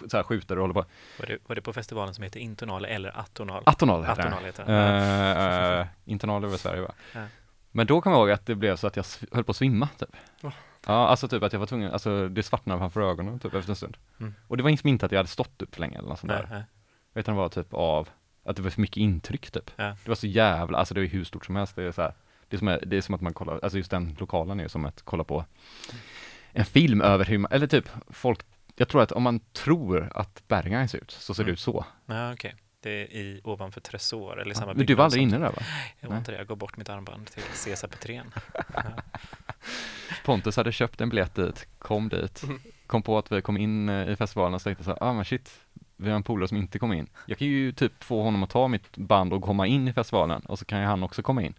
[0.09, 0.85] Så här skjuter och håller på.
[1.19, 1.37] Var, det.
[1.47, 3.63] var det på festivalen som heter Intonal eller Atonal?
[3.65, 4.47] Atonal heter Atonal det.
[4.47, 5.79] heter det.
[5.79, 6.91] Uh, uh, Internal över Sverige va?
[7.13, 7.25] Ja.
[7.71, 9.87] Men då kommer jag ihåg att det blev så att jag höll på att svimma
[9.99, 10.09] typ.
[10.41, 10.53] Va?
[10.87, 13.75] Ja, alltså typ att jag var tvungen, alltså det svartnade framför ögonen typ efter en
[13.75, 13.97] stund.
[14.19, 14.33] Mm.
[14.47, 16.31] Och det var liksom inte att jag hade stått upp för länge eller något sånt
[16.33, 16.49] Nej, där.
[16.55, 16.63] nej.
[17.15, 18.09] Utan det var typ av
[18.47, 19.71] att det var för mycket intryck typ.
[19.75, 19.83] Ja.
[20.03, 21.75] Det var så jävla, alltså det var hur stort som helst.
[21.75, 22.13] Det är så här,
[22.49, 24.69] det är som, det är som att man kollar, alltså just den lokalen är ju
[24.69, 25.45] som att kolla på
[26.51, 28.39] en film över hur man, eller typ folk,
[28.75, 31.53] jag tror att om man tror att Berghain ser ut, så ser det Mm.
[31.53, 31.85] ut så.
[32.05, 32.55] Ja, okej.
[32.79, 35.51] Det är i, ovanför Tresor, eller i samma Men du var byggnad aldrig inne där
[35.51, 35.61] va?
[35.99, 38.31] Jag var inte det, jag går bort mitt armband till Cesar Petrén.
[40.25, 42.59] Pontus hade köpt en biljett dit, kom dit, Mm.
[42.87, 45.13] kom på att vi kom in eh, i festivalen och så tänkte så här, ah
[45.13, 45.51] men shit,
[45.97, 47.09] vi har en polare som inte kom in.
[47.25, 50.41] Jag kan ju typ få honom att ta mitt band och komma in i festivalen
[50.41, 51.53] och så kan ju han också komma in.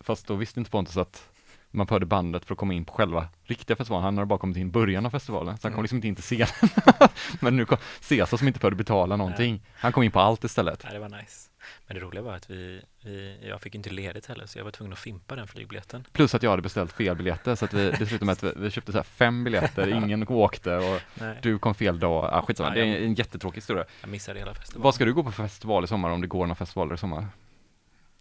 [0.00, 1.30] Fast då visste inte Pontus att
[1.74, 4.04] man behövde bandet för att komma in på själva riktiga festivalen.
[4.04, 5.82] Han hade bara kommit in i början av festivalen, så han kom Mm.
[5.82, 7.08] liksom inte in till scenen.
[7.40, 9.62] men nu kom Cesar som inte behövde betala någonting.
[9.74, 10.80] Han kom in på allt istället.
[10.84, 11.50] Ja, det var nice.
[11.86, 14.70] Men det roliga var att vi, vi, jag fick inte ledigt heller, så jag var
[14.70, 16.04] tvungen att fimpa den flygbiljetten.
[16.12, 18.52] Plus att jag hade beställt fel biljetter, så att vi, det slutade med att vi,
[18.56, 22.28] vi köpte så här fem biljetter, ingen åkte och Nej, du kom fel dag.
[22.32, 23.84] Ah, skitsamma, Ja, det är en jättetråkig historia.
[24.00, 24.82] jag missade hela festivalen.
[24.84, 26.98] Vad ska du gå på för festival i sommar om det går några festivaler i
[26.98, 27.26] sommar?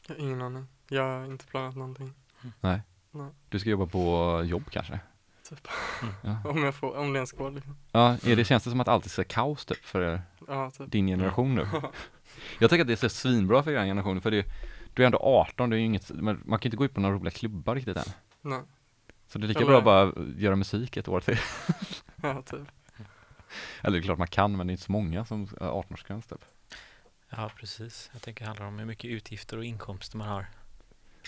[0.07, 0.67] Jag har ingen aning.
[0.89, 2.13] Jag har inte planerat någonting.
[3.49, 4.99] Du ska jobba på jobb kanske?
[5.49, 5.67] Typ.
[6.01, 6.13] Mm.
[6.43, 7.77] Ja, Om jag får, om det ens går liksom.
[7.91, 10.91] ja är det, känns det som att allt är så kaos typ för Ja, typ.
[10.91, 11.67] din generation nu?
[12.59, 14.45] Jag tänker att det är så svinbra för er generation, för det,
[14.93, 17.15] du är ändå 18, det är ju inget, man kan inte gå ut på några
[17.15, 18.03] roliga klubbar riktigt än.
[18.41, 18.61] Nej.
[19.27, 19.83] Så det är lika Eller- bra att
[20.15, 21.37] bara göra musik ett år till.
[22.21, 22.59] Ja, typ.
[23.81, 26.29] Eller det är klart man kan, men det är inte så många som har 18-årsgräns
[26.29, 26.45] typ.
[27.29, 28.09] Ja, precis.
[28.13, 30.45] Jag tänker det handlar om hur mycket utgifter och inkomster man har.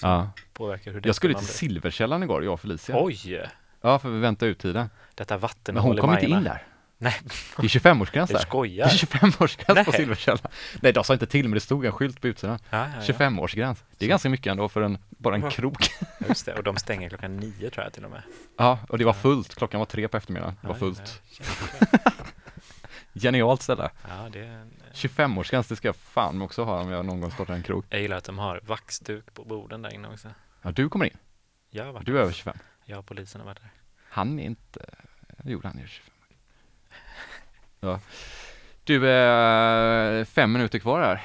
[0.02, 0.30] Ja.
[0.54, 1.48] påverkar hur Jag skulle till.
[1.48, 2.96] Silverkällan igår, jag och Felicia.
[3.04, 3.50] Oj!
[3.82, 4.90] Ja, för vi väntar ut tiden.
[5.16, 6.64] Detta Men vattenhål hon i kom inte in där.
[6.98, 7.16] Nej.
[7.58, 8.40] Det är 25-årsgräns Du där.
[8.40, 8.86] Det skojar?
[8.86, 10.00] är 25-årsgräns på Nej.
[10.00, 10.40] Silverkällan.
[10.82, 12.60] Nej, de sa inte till, men det stod en skylt på utsidan.
[12.70, 13.14] Ja, ja, ja.
[13.14, 13.84] 25-årsgräns.
[13.98, 15.90] Det är ganska mycket ändå för en, bara en krok.
[16.30, 18.22] Just det, och de stänger klockan nio tror jag till och med.
[18.58, 19.56] Ja, och det var fullt.
[19.56, 20.56] Klockan var tre på eftermiddagen.
[20.62, 21.22] Det var Ja, fullt.
[21.40, 21.46] Ja,
[21.82, 22.14] jäklar.
[23.14, 23.90] Genialt ställe.
[24.10, 27.32] ja det är en, 25-årsgräns, det ska jag fan också ha om jag någon gång
[27.32, 27.86] startar en krog.
[27.90, 30.30] jag gillar att de har vaxduk på borden där inne också.
[30.62, 31.18] Ja, du kommer in.
[31.70, 32.58] Jag har varit Du är över 25.
[32.86, 33.72] Jag och polisen har varit där.
[34.10, 34.86] Han är inte...
[35.44, 36.14] Jo, han är 25.
[37.80, 38.00] Ja.
[38.84, 41.22] Du, eh, fem minuter kvar här.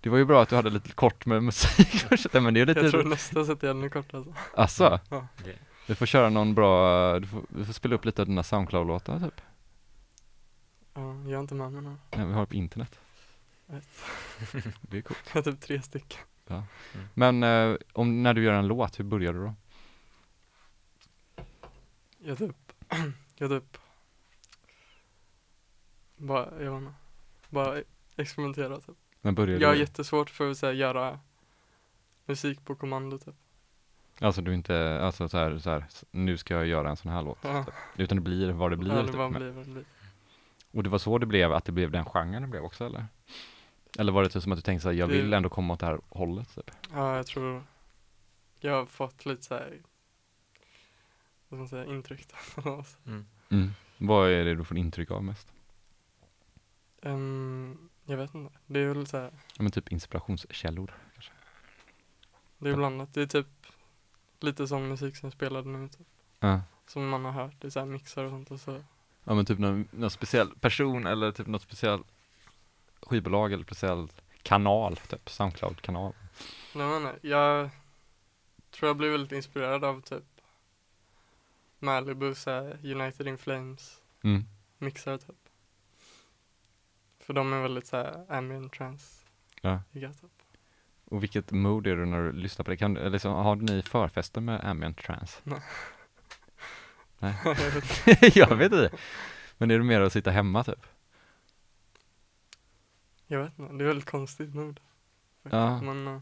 [0.00, 2.80] Det var ju bra att du hade lite kort med musik men det är lite...
[2.80, 4.24] Jag tror nästa sätt är ännu kortare.
[4.54, 4.84] Alltså.
[4.84, 5.00] Asså?
[5.10, 5.26] Ja.
[5.86, 9.20] Du får köra någon bra, du får, du får spela upp lite av dina Soundcloud-låtar
[9.20, 9.40] typ.
[10.94, 11.96] Ja, jag har inte med mig några.
[12.16, 13.00] Nej, vi har det på internet.
[14.80, 15.20] Det är coolt.
[15.26, 16.20] Jag har typ tre stycken.
[17.14, 19.54] Men eh, om, när du gör en låt, hur börjar du då?
[22.18, 22.56] Jag typ,
[23.36, 23.78] jag typ
[26.16, 26.94] bara, jag vet inte,
[27.48, 27.82] bara
[28.16, 28.96] experimentera typ.
[29.20, 31.20] När börjar Jag har jättesvårt för att så här, göra
[32.26, 33.34] musik på kommando typ.
[34.20, 37.22] Alltså du inte, alltså så här, så här, nu ska jag göra en sån här
[37.22, 37.38] låt.
[37.42, 37.64] Ja,
[37.96, 38.90] Utan det blir vad det blir.
[38.90, 39.16] ja, det typ.
[39.16, 39.84] bara blir vad det blir.
[40.70, 43.06] Och det var så det blev, att det blev den genren det blev också eller?
[43.98, 45.86] Eller var det typ som att du tänkte såhär, jag vill ändå komma åt det
[45.86, 46.70] här hållet typ?
[46.92, 47.62] Ja, jag tror
[48.60, 49.82] jag har fått lite så här,
[51.48, 52.84] vad ska man säga, intryck då.
[53.06, 53.26] mm.
[53.50, 53.70] Mm.
[53.98, 55.52] Vad är det du får intryck av mest?
[57.02, 61.32] Ehm, jag vet inte, det är väl så här, Ja men typ inspirationskällor kanske?
[62.58, 63.14] det är blandat.
[63.14, 63.66] Det är typ
[64.40, 66.06] lite sån musik som spelade nu typ.
[66.40, 66.60] Ja.
[66.86, 68.82] Som man har hört, det är så här mixar och sånt och så.
[69.24, 72.02] Ja men typ någon, någon speciell person eller typ något speciell
[73.02, 74.08] skivbolag eller speciell
[74.42, 76.12] kanal, typ Soundcloud-kanal.
[76.74, 77.70] Nej men jag
[78.70, 80.24] tror jag blev väldigt inspirerad av typ
[81.78, 82.50] Malibu, så
[82.82, 84.44] United in Flames Mm.
[84.78, 85.36] mixar typ.
[87.20, 89.24] För de är väldigt så här ambient trance
[89.60, 89.80] Ja.
[89.92, 90.30] typ.
[91.04, 92.76] Och vilket mood är du när du lyssnar på det?
[92.76, 95.40] Kan, liksom, har ni förfester med ambient trance?
[95.44, 95.62] Nej.
[97.20, 97.34] Nej.
[98.34, 98.90] jag vet, inte.
[99.58, 100.86] Men är det mer att sitta hemma typ?
[103.26, 104.80] jag vet inte, det är väldigt konstigt mood.
[105.42, 105.52] faktiskt.
[105.52, 105.80] Ja.
[105.82, 106.20] Men uh,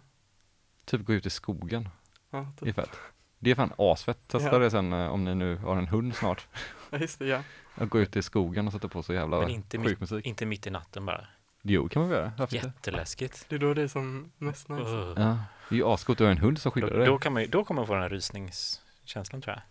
[0.85, 1.89] Typ gå ut i skogen,
[2.31, 2.75] ja, det är typ.
[2.77, 2.97] fett.
[3.39, 4.29] Det är fan asfett.
[4.29, 4.59] Testa Ja.
[4.59, 6.47] det sen eh, om ni nu har en hund snart.
[6.91, 7.43] ja, just det, ja.
[7.75, 10.27] Att gå ut i skogen och sätta på så jävla Men inte sjuk mitt, musik.
[10.27, 11.27] inte mitt i natten bara.
[11.63, 12.33] Jo, kan man väl göra.
[12.39, 12.67] Varför inte?
[12.69, 13.45] Jätteläskigt.
[13.49, 14.83] Det är då det är som mest nice.
[14.83, 15.13] Uh.
[15.17, 15.39] Ja,
[15.69, 17.07] det är ju ascoolt att ha en hund som skyddar Då, dig.
[17.07, 19.63] då, kan man, ju- då kommer man få den här rysningskänslan tror jag.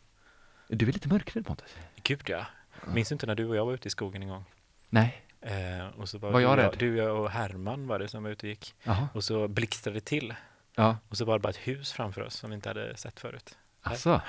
[0.67, 1.75] Du är lite mörkrädd Pontus.
[2.03, 2.45] Gud ja.
[2.87, 4.45] Minns du inte när du och jag var ute i skogen en gång?
[4.89, 5.23] Nej.
[5.41, 6.75] Eh, och så var, Var du, jag och rädd?
[6.79, 8.75] Du jag och Herman var det som var ute och gick.
[8.83, 9.07] Jaha.
[9.13, 10.33] Och så blixtrade det till.
[10.75, 10.97] Ja.
[11.09, 13.57] Och så var det bara ett hus framför oss som vi inte hade sett förut.
[13.81, 14.21] Alltså.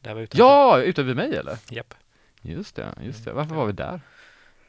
[0.00, 0.44] Där var utanför.
[0.44, 1.58] Ja, ute vid mig eller?
[1.70, 1.94] Japp.
[2.42, 3.32] Just det, just det.
[3.32, 4.00] Varför var vi där?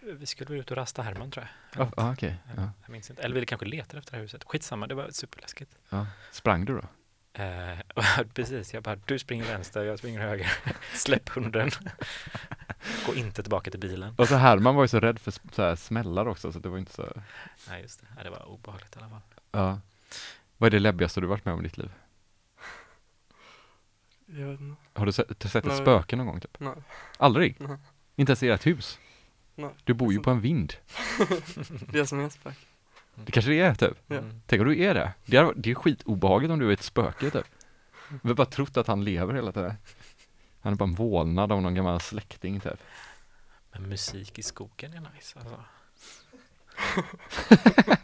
[0.01, 1.85] Vi skulle vara ute och rasta Herman tror jag.
[1.85, 2.35] Ja, ah, okej.
[2.47, 2.69] Ja, Ja.
[2.81, 3.21] Jag minns inte.
[3.23, 4.43] Eller vi kanske letade efter det här huset.
[4.43, 5.71] Skitsamma, det var superläskigt.
[5.89, 6.07] Ja.
[6.31, 6.87] Sprang du då?
[7.35, 7.77] Eh,
[8.33, 10.51] precis, jag bara, du springer vänster, jag springer höger.
[10.93, 11.71] Släpp hunden.
[13.05, 14.13] Gå inte tillbaka till bilen.
[14.17, 16.77] Och så Herman var ju så rädd för så här smällar också, så det var
[16.77, 17.07] inte så,
[17.69, 18.07] Nej, just det.
[18.15, 19.21] Nej, det var obehagligt i alla fall.
[19.51, 19.79] ja.
[20.57, 21.91] Vad är det läbbigaste du varit med om i ditt liv?
[24.25, 24.81] Jag vet inte.
[24.93, 26.59] Har du sett, sett ett spöke någon gång typ?
[26.59, 26.73] Nej.
[27.17, 27.55] Aldrig?
[27.59, 27.77] Nej.
[28.15, 28.99] Inte ens i ert hus?
[29.55, 29.69] Nej.
[29.83, 30.73] Du bor ju Så- på en vind.
[31.91, 32.67] Det som är spök.
[33.15, 33.97] Det kanske det är typ?
[34.07, 34.19] Ja.
[34.45, 35.11] Tänk om du är det?
[35.25, 37.45] Det är, det är skitobehagligt om du är ett spöke typ.
[38.23, 39.73] Vi har bara trott att han lever hela tiden.
[40.61, 42.79] Han är bara en vålnad av någon gammal släkting typ.
[43.71, 45.55] Men musik i skogen är nice alltså.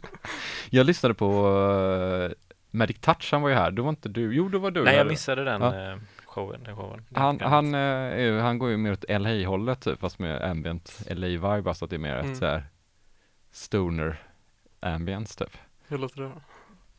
[0.69, 2.31] Jag lyssnade på uh,
[2.71, 3.71] Magic Touch, han var ju här.
[3.71, 4.97] Då var inte du, jo då var du Nej, här.
[4.99, 5.91] jag missade den Ja.
[5.91, 6.63] eh, showen.
[6.63, 7.05] Den showen.
[7.13, 7.73] Han, han,
[8.19, 11.97] ju- han går ju mer åt LA-hållet typ, fast med ambient LA-vibe, alltså att det
[11.97, 12.31] är mer Mm.
[12.31, 12.65] ett så här
[13.51, 14.19] stoner
[14.81, 15.57] ambience typ.
[15.87, 16.41] Hur låter det då?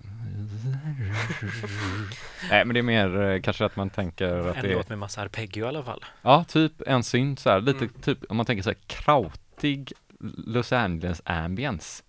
[2.51, 4.89] Nej men det är mer eh, kanske att man tänker att En det är, låt
[4.89, 6.05] med massa arpeggio i alla fall.
[6.22, 7.95] ja typ en synt så här, lite Mm.
[8.03, 9.93] typ om man tänker så här krautig
[10.47, 12.03] Los Angeles ambience.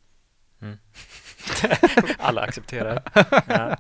[2.19, 3.01] Alla accepterar.
[3.47, 3.77] Ja.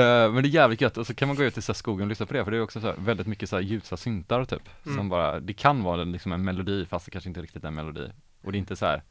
[0.00, 1.74] Eh, men det är jävligt gött och så kan man gå ut i så här
[1.74, 3.62] skogen och lyssna på det för det är också så här, väldigt mycket så här
[3.62, 4.62] ljusa syntar typ.
[4.82, 5.08] Som Mm.
[5.08, 7.74] bara, det kan vara en- liksom en melodi fast det kanske inte riktigt är en
[7.74, 8.10] melodi.
[8.42, 9.02] Och det är inte så här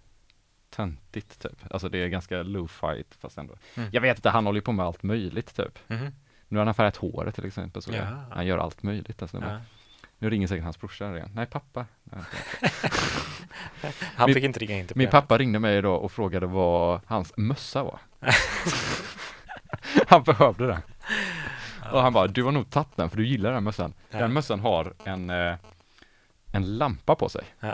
[0.76, 1.72] töntigt typ.
[1.74, 3.56] Alltså det är ganska lo-fi fast ändå.
[3.76, 3.90] Mm.
[3.94, 5.80] Jag vet inte, han håller ju på med allt möjligt typ.
[5.88, 6.12] Mhm.
[6.48, 7.82] Nu har han färgat håret till exempel.
[7.82, 8.04] Så Ja.
[8.32, 9.22] Han gör allt möjligt.
[9.22, 9.38] Alltså.
[9.42, 9.60] Ja.
[10.20, 11.30] Nu ringer säkert hans brorsa igen.
[11.36, 11.86] Nej, pappa.
[12.04, 12.22] Nej,
[14.16, 17.02] Han Min- fick inte ringa in till Min pappa ringde mig idag och frågade vad
[17.06, 18.00] hans mössa var.
[20.08, 20.82] han behövde den.
[21.92, 23.94] Och han bara, du har nog tagit den för du gillar den mössan.
[24.10, 24.20] Ja.
[24.20, 25.56] Den mössan har en, eh,
[26.54, 27.44] en lampa på sig.
[27.60, 27.74] Ja.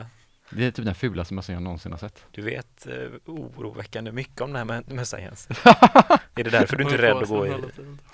[0.51, 2.23] Det är typ den fulaste mössan jag någonsin har sett.
[2.31, 2.93] Du vet eh,
[3.25, 5.47] oroväckande mycket om den här mö- mössan Jens.
[6.35, 7.53] är det därför du inte är rädd att gå i?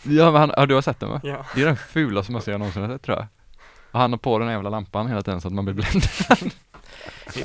[0.03, 1.21] Ja, men han, ja, du har sett den va?
[1.23, 1.45] Ja.
[1.55, 3.27] Det är den fulaste mössan jag någonsin har sett tror jag.
[3.91, 6.53] Och han har på den jävla lampan hela tiden så att man blir bländad.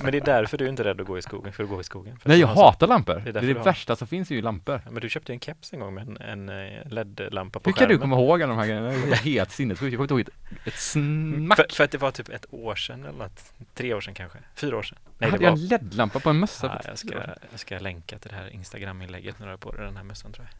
[0.02, 1.80] Men det är därför du inte är rädd att gå i skogen, för att gå
[1.80, 2.18] i skogen.
[2.18, 3.14] För Nej, jag man har så- hatar lampor.
[3.24, 4.80] Det är det, har- värsta som finns är ju lampor.
[4.84, 7.70] Ja, Men du köpte ju en keps en gång med en, en eh, LED-lampa på
[7.70, 8.00] Hur kan du skärmen.
[8.10, 8.88] komma ihåg alla de här grejerna?
[8.88, 9.92] Det är helt sinnessjukt.
[9.92, 11.56] Jag kommer inte ihåg ett, ett smack.
[11.56, 13.52] För, för att det var typ ett år sedan eller något.
[13.74, 14.38] Tre år sedan kanske.
[14.54, 14.98] Fyra år sedan.
[15.18, 15.58] Nej, hade det jag var...
[15.58, 16.66] en LED-lampa på en mössa?
[16.66, 17.14] Ja, jag, ska,
[17.50, 20.32] jag ska länka till det här Instagram-inlägget när du har på dig den här mössan
[20.32, 20.56] tror jag.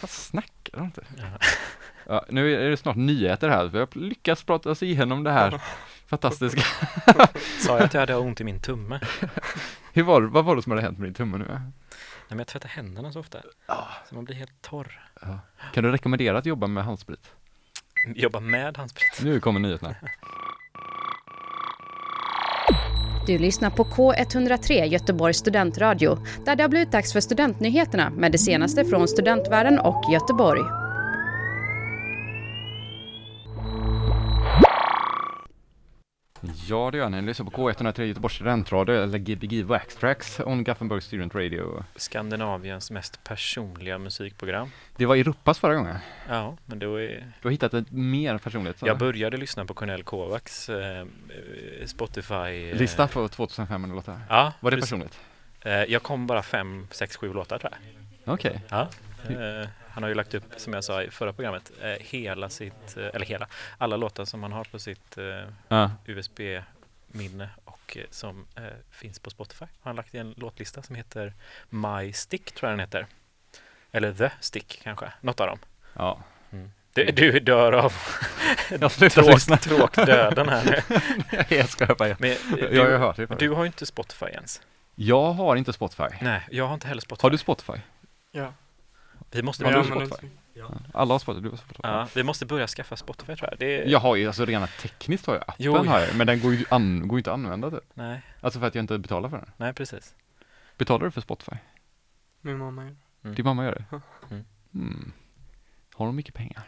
[0.00, 1.02] Vad snackar du inte?
[1.18, 1.24] Ja.
[2.06, 3.64] Ja, nu är det snart nyheter här.
[3.64, 5.60] Vi har lyckats prata oss igenom det här
[6.12, 6.62] fantastiska.
[7.60, 9.00] Sa jag att jag hade ont i min tumme?
[9.92, 11.44] Hur var vad var det som hade hänt med din tumme nu?
[11.48, 11.60] Nej,
[12.28, 13.38] men jag tvättar händerna så ofta.
[14.08, 15.08] Så man blir helt torr.
[15.74, 17.30] Kan du rekommendera att jobba med handsprit?
[18.14, 19.20] Jobba med handsprit.
[19.22, 19.94] Nu kommer nyheterna.
[23.26, 28.38] Du lyssnar på K103 Göteborgs studentradio där det har blivit dags för studentnyheterna med det
[28.38, 30.81] senaste från studentvärlden och Göteborg.
[36.68, 37.22] Ja, det gör ni.
[37.22, 41.84] Lyssnar på K103 Göteborgs studentradio eller Gbg Wax Tracks on Gothenburg Student Radio.
[41.96, 44.70] Skandinaviens mest personliga musikprogram.
[44.96, 45.96] Det var Europas förra gången.
[46.28, 47.32] Ja, men då är...
[47.42, 48.78] Du har hittat ett mer personligt.
[48.78, 51.06] så- Jag började lyssna på Cornel Kovacs eh, eh,
[51.86, 52.70] Spotify.
[52.70, 54.20] eh, Lista på 2500 låtar.
[54.28, 54.90] Ja, Var det precis.
[54.90, 55.20] personligt?
[55.60, 57.72] Eh, jag kom bara fem, sex, sju låtar tror
[58.24, 58.34] jag.
[58.34, 58.60] Okej.
[58.68, 58.88] Ja.
[59.94, 63.06] Han har ju lagt upp, som jag sa i förra programmet, eh, hela sitt, eh,
[63.14, 63.46] eller hela,
[63.78, 65.24] alla låtar som han har på sitt eh,
[65.68, 65.90] Ja.
[66.06, 69.64] USB-minne och eh, som eh, finns på Spotify.
[69.64, 71.32] Har han lagt i en låtlista som heter
[71.68, 73.06] My Stick, tror jag den heter.
[73.92, 75.58] Eller The Stick kanske, något av dem.
[75.96, 76.18] Ja.
[76.94, 77.92] Du, du dör av
[79.10, 81.04] tråk, tråkdöden här nu.
[81.56, 82.16] jag skojar bara.
[82.18, 84.60] Men, eh, Jag har du, hört det du har ju inte Spotify ens.
[84.94, 86.16] Jag har inte Spotify.
[86.20, 87.24] Nej, jag har inte heller Spotify.
[87.24, 87.72] Har du Spotify?
[88.32, 88.52] Ja.
[89.32, 90.28] Vi måste, börja, använder Spotify?
[90.54, 91.80] så- Alla har Spotify, du har Spotify.
[91.82, 93.58] ja, vi måste börja skaffa Spotify tror jag.
[93.58, 95.76] Det är, Jag har ju, alltså rena tekniskt har jag appen Jo.
[95.76, 97.84] har jag, men den går ju an, går inte att använda typ.
[97.94, 99.50] Nej, Alltså för att jag inte betalar för den.
[99.56, 100.14] nej precis.
[100.78, 101.56] Betalar du för Spotify?
[102.40, 102.96] Min mamma gör det.
[103.24, 103.34] Mm.
[103.34, 104.00] Din mamma gör det?
[104.30, 104.44] Mm.
[104.74, 105.12] Mm.
[105.94, 106.62] Har de mycket pengar?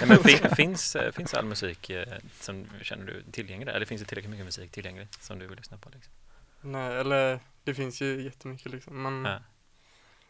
[0.00, 2.06] Nej, men fin, finns, eh, finns all musik eh,
[2.40, 3.68] som känner du tillgänglig?
[3.72, 5.88] Eller finns det tillräckligt mycket musik tillgänglig som du vill lyssna på?
[5.94, 6.12] Liksom?
[6.60, 9.02] Nej, eller det finns ju jättemycket liksom.
[9.02, 9.38] Men Ja.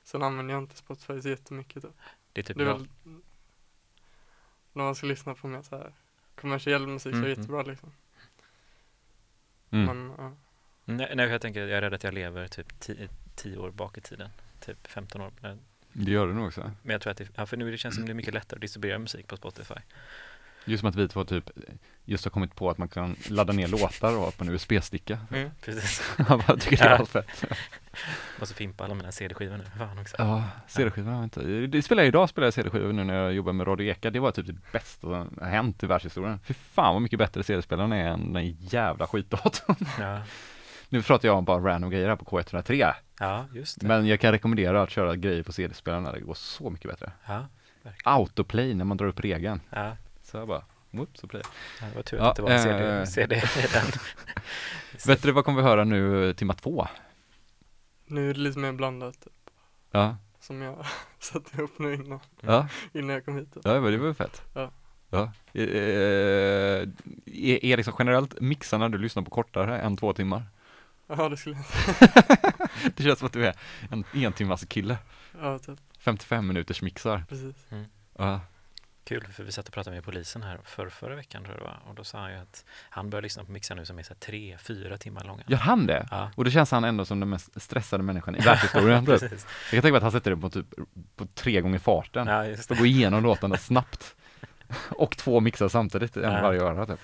[0.04, 1.82] Sen använder jag inte Spotify så jättemycket.
[1.82, 1.88] Då.
[2.32, 2.78] Det är typ Det är jag.
[2.78, 2.88] väl
[4.72, 5.92] när man ska lyssna på mer så här
[6.34, 7.92] kommersiell musik så är det Mm, jättebra liksom.
[9.70, 9.86] Mm.
[9.86, 10.32] Men ja.
[10.84, 13.98] Nej, nej, jag tänker, jag är rädd att jag lever typ tio, tio år bak
[13.98, 14.30] i tiden.
[14.60, 15.32] Typ 15 år.
[15.92, 16.72] Det gör du nog också.
[16.82, 18.56] men jag tror att det, ja, för nu det känns som det är mycket lättare
[18.56, 19.74] att distribuera musik på Spotify.
[20.64, 21.50] Just som att vi två typ
[22.04, 25.18] just har kommit på att man kan ladda ner låtar och på en USB-sticka.
[25.30, 26.02] Mm, precis.
[26.28, 27.02] Jag bara tycker det är Ja.
[27.02, 27.44] asfett.
[28.40, 29.64] Måste fimpa alla mina CD-skivor nu.
[29.78, 30.16] Fan också.
[30.18, 31.40] Ja, CD-skivor har inte.
[31.42, 34.10] Det spelar jag idag, spelar jag CD-skivor nu när jag jobbar med Radio Eka.
[34.10, 36.40] Det var typ det bästa som har hänt i världshistorien.
[36.44, 39.76] Fy fan vad mycket bättre CD-spelaren är än den jävla skitdatorn.
[40.00, 40.22] Ja,
[40.88, 42.92] Nu pratar jag om bara random grejer här på K103.
[43.20, 43.86] ja just det.
[43.86, 47.12] Men jag kan rekommendera att köra grejer på CD-spelaren när det går så mycket bättre.
[47.26, 47.46] Ja,
[48.04, 49.60] Autoplay när man drar upp regeln.
[49.70, 49.96] ja.
[50.32, 51.42] Så jag bara, whoops, så play.
[51.80, 53.40] Ja, det var tur Ja, att det var en CD, eh, CD i
[53.72, 53.86] den.
[55.06, 56.86] Vet du vad kommer vi höra nu eh, timma två?
[58.06, 59.32] Nu är det lite mer blandat typ,
[59.90, 60.86] Ja, som jag
[61.18, 63.54] satte upp nu innan, ja, innan jag kom hit.
[63.54, 63.62] Typ.
[63.64, 64.42] ja men det var ju fett.
[64.54, 64.70] Ja.
[65.10, 65.32] Ja.
[65.52, 66.88] Eh, eh,
[67.26, 70.42] är, är liksom generellt mixar när du lyssnar på kortare än två timmar?
[71.06, 71.64] Ja, det skulle jag
[72.96, 73.54] Det känns som att du är
[73.90, 74.98] en entimmas kille.
[75.40, 77.24] Ja, typ, 55 minuters mixar.
[77.28, 77.56] precis.
[78.18, 78.40] Ja.
[79.04, 81.64] Kul, för vi satt och pratade med polisen här för förra veckan tror jag det
[81.70, 81.80] var.
[81.88, 84.12] Och då sa han ju att han börjar lyssna på mixar nu som är så
[84.14, 85.42] här tre, fyra timmar långa.
[85.46, 86.08] Gör han det?
[86.10, 89.06] Ja, Och då känns han ändå som den mest stressade människan i världshistorien.
[89.06, 89.20] typ.
[89.22, 89.38] Jag kan
[89.70, 90.66] tänka mig att han sätter det på typ
[91.16, 92.26] på tre gånger farten.
[92.26, 92.72] Ja, just det.
[92.74, 94.16] att gå igenom låtarna snabbt.
[94.90, 96.42] Och två mixar samtidigt, en Ja.
[96.42, 97.00] varje öra typ.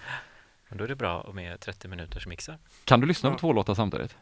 [0.69, 2.59] Men då är det bra med 30 minuters mixar.
[2.85, 3.39] Kan du lyssna på Ja.
[3.39, 4.17] två låtar samtidigt?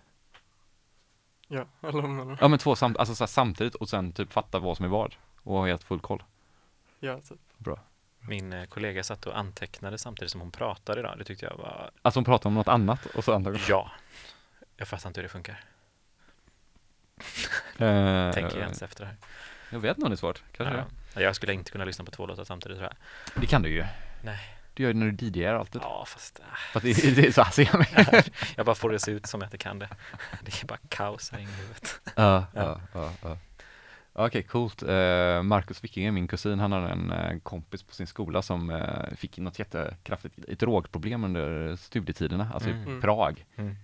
[1.49, 2.37] Ja, eller du?
[2.41, 4.89] Ja men två samt, alltså så här, samtidigt och sen typ fatta vad som är
[4.91, 6.23] vad och ha helt full koll.
[7.01, 7.39] Ja, typ.
[8.21, 11.19] Min eh, kollega satt och antecknade samtidigt som hon pratade idag.
[11.19, 13.67] Det tyckte jag var, Alltså hon pratar om något annat och så antagligen.
[13.69, 13.91] ja.
[14.77, 15.61] Jag fattar inte hur det funkar.
[17.79, 19.17] Eh, Tänker jag ens efter det här.
[19.71, 20.85] Jag vet nog det är svårt, kanske Ja.
[21.15, 22.97] Ja, Jag skulle inte kunna lyssna på två låtar samtidigt tror jag.
[23.35, 23.41] det.
[23.41, 23.85] Det kan du ju.
[24.25, 24.39] Nej.
[24.75, 25.83] Du gör det när du DJar alltid.
[25.85, 28.25] Ja, fast äh, Fast det, det är så här ser jag mig.
[28.57, 29.89] jag bara får det se ut som att jag kan det.
[30.43, 32.01] Det är bara kaos här inne i huvudet.
[32.17, 32.81] Ja, Ja.
[33.23, 33.39] ja,
[34.19, 34.83] Okej, coolt.
[34.83, 39.15] Uh, Marcus Wickinge, min kusin, han har en eh, kompis på sin skola som eh,
[39.17, 42.99] fick något jättekraftigt ett drogproblem under studietiderna, alltså Mm.
[42.99, 43.45] i Prag.
[43.57, 43.77] Mm.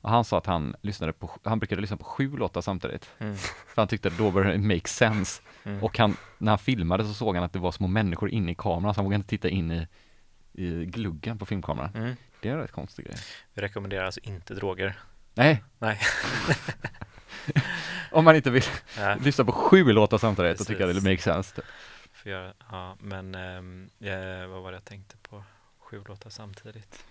[0.00, 3.10] Och han sa att han lyssnade på, han brukade lyssna på sju låtar samtidigt.
[3.18, 3.36] Mm.
[3.36, 5.42] För han tyckte att då började det make sense.
[5.64, 5.82] Mm.
[5.82, 8.54] Och han, när han filmade så såg han att det var små människor inne i
[8.54, 9.86] kameran, så han vågade inte titta in i,
[10.52, 11.90] i gluggen på filmkameran.
[11.94, 12.14] Mm.
[12.40, 13.16] Det är en rätt konstig grej.
[13.54, 14.98] Vi rekommenderar alltså inte droger.
[15.34, 15.98] Nej, Nej.
[18.10, 18.64] om man inte vill
[18.98, 21.26] Ja, lyssna på sju låtar samtidigt så tycker jag det Precis.
[21.26, 21.54] make sense.
[21.56, 21.64] typ.
[22.12, 23.34] för jag, ja men
[23.98, 25.44] ja, vad var det jag tänkte på?
[25.78, 27.04] Sju låtar samtidigt.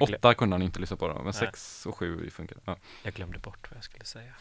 [0.00, 1.32] Åtta kunde han inte lyssna på då, men Nej.
[1.32, 2.58] sex och sju funkar.
[2.64, 2.76] Ja.
[3.02, 4.32] jag glömde bort vad jag skulle säga.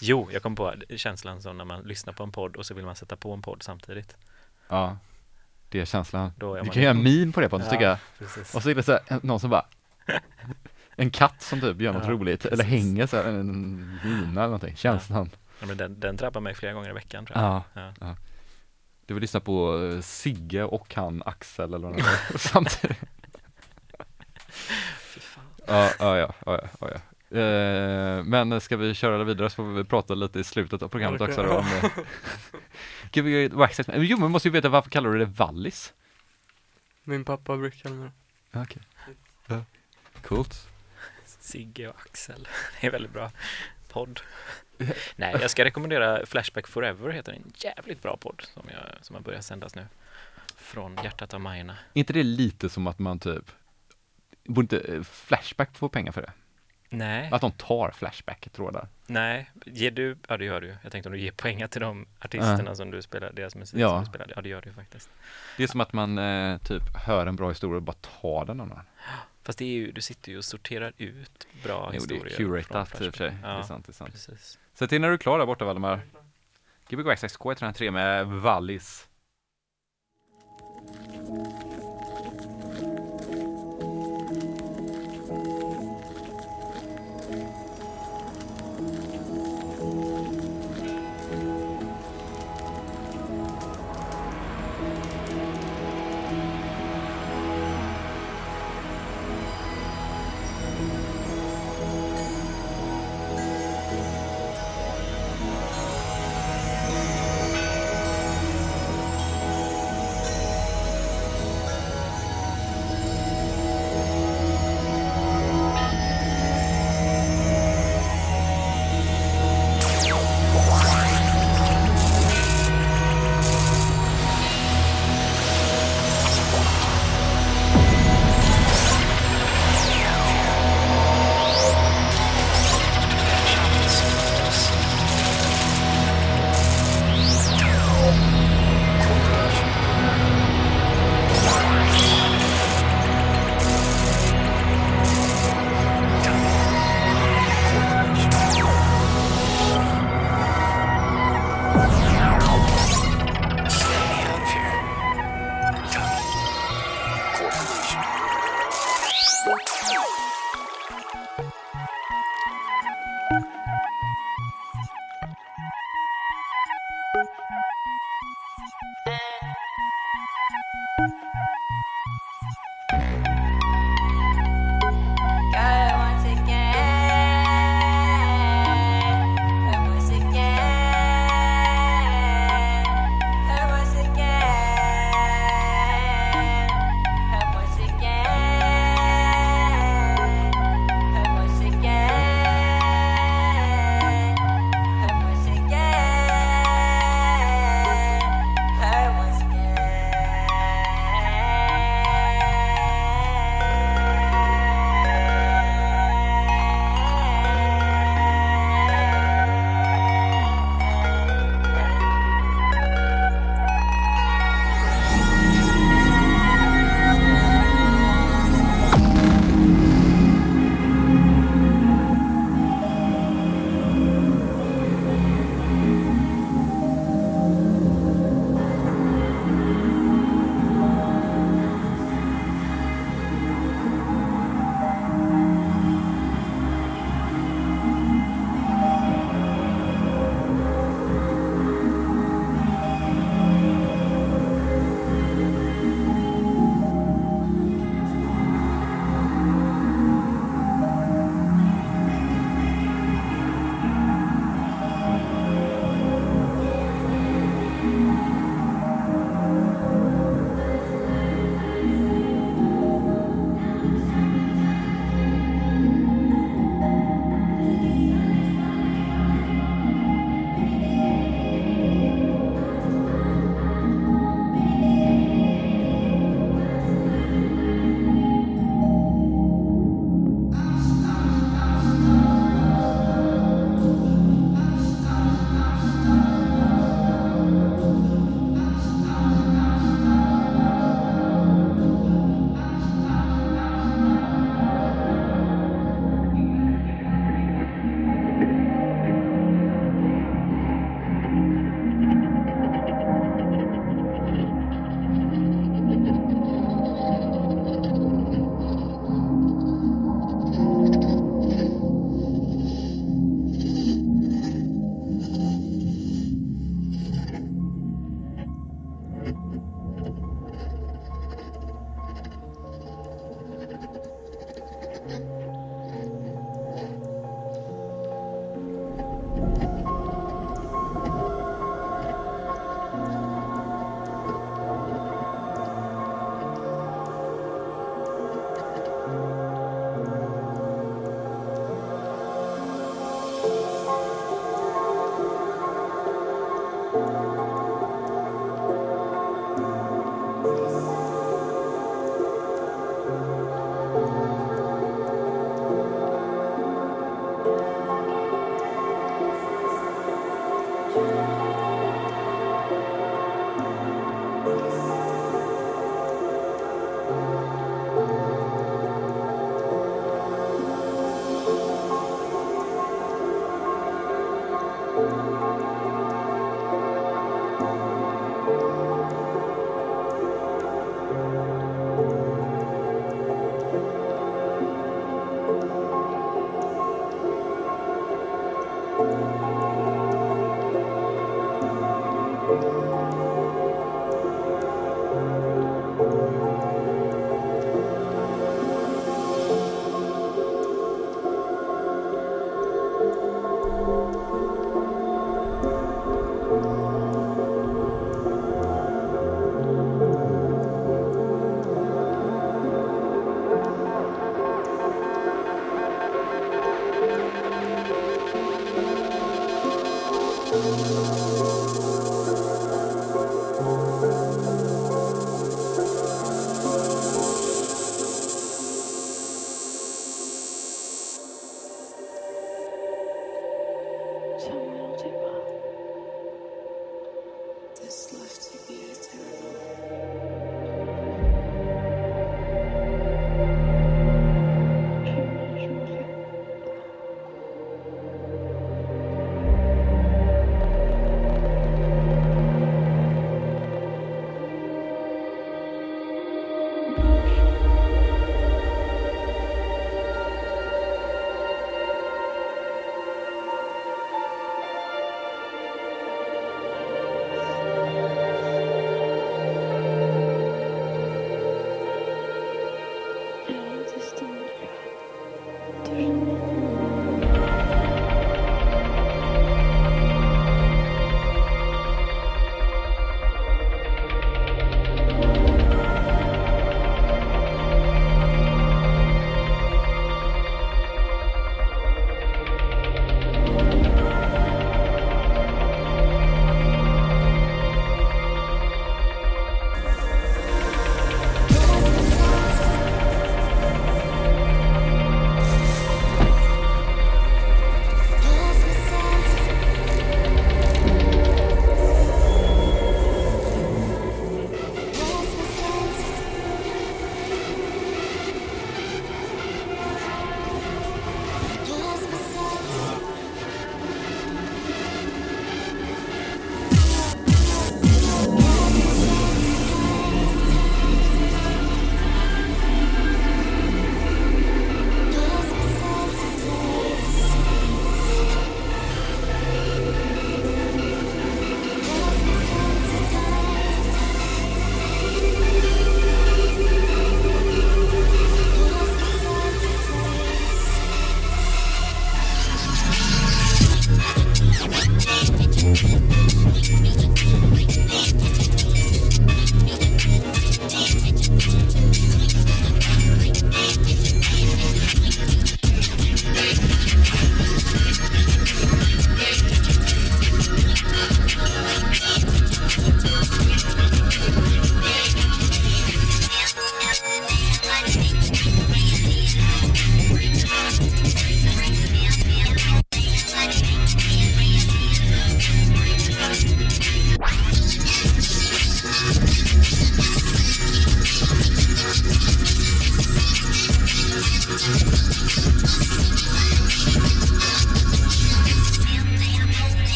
[0.00, 2.84] Jo, jag kom på känslan som när man lyssnar på en podd och så vill
[2.84, 4.16] man sätta på en podd samtidigt.
[4.68, 4.98] ja,
[5.68, 6.32] det är känslan.
[6.36, 7.70] Då är Du kan göra en meme på det Pontus, Ja.
[7.72, 7.98] tycker jag.
[8.18, 8.54] Precis.
[8.54, 9.66] Och så är det så här, någon som bara
[11.00, 12.70] En katt som typ gör något Ja, roligt, eller precis.
[12.72, 15.30] hänger så här, en lina eller någonting, känslan.
[15.60, 17.46] Ja, men den, den drabbar mig flera gånger i veckan tror jag.
[17.46, 17.64] Ja.
[17.74, 17.92] Ja.
[18.00, 18.16] ja.
[19.06, 22.02] Du vill lyssna på eh, Sigge och han Axel eller något
[22.40, 22.98] samtidigt.
[25.00, 25.44] Fy fan.
[25.66, 27.00] Ja, ja, ja, ja, ja.
[27.38, 31.18] Eh, men ska vi köra vidare så får vi prata lite i slutet av programmet
[31.18, 31.90] det också kan då om eh,
[33.10, 33.88] Ska vi göra Waxxed?
[33.88, 35.92] Men Jo men vi måste ju veta varför kallar du det Wallis?
[37.04, 38.10] Min pappa brukar kalla det.
[38.60, 38.82] Okej.
[39.46, 39.64] Ja.
[40.22, 40.69] Coolt.
[41.50, 42.48] Sigge och Axel.
[42.80, 43.30] Det är väldigt bra
[43.88, 44.20] podd.
[45.16, 49.22] Nej, jag ska rekommendera Flashback Forever heter en jävligt bra podd som, jag, som har
[49.22, 49.86] börjat sändas nu.
[50.56, 51.72] Från hjärtat av Majorna.
[51.72, 53.50] Är inte det lite som att man typ
[54.44, 56.32] Borde inte eh, Flashback få pengar för det?
[56.92, 58.88] Nej, Att de tar Flashback-trådar?
[59.06, 60.76] nej, ger du, ja det gör du.
[60.82, 63.88] Jag tänkte om du ger pengar till de artisterna som du spelar, deras musik Ja.
[63.88, 64.32] som du spelar.
[64.36, 65.10] Ja, det gör du faktiskt.
[65.56, 68.60] Det är som att man eh, typ hör en bra historia och bara tar den
[68.60, 68.78] av någon.
[69.42, 72.26] Fast det är ju, du sitter ju och sorterar ut bra Jo, det historier.
[72.26, 72.30] är
[72.62, 73.30] från curatat i och för sig.
[73.30, 73.42] Flashback.
[73.42, 74.12] Det är Ja, sant, det är sant.
[74.12, 74.58] precis.
[74.74, 76.00] Sätt till när du är klar där borta Valdemar.
[76.88, 79.06] Gbg Waxxed K103 med Wallis.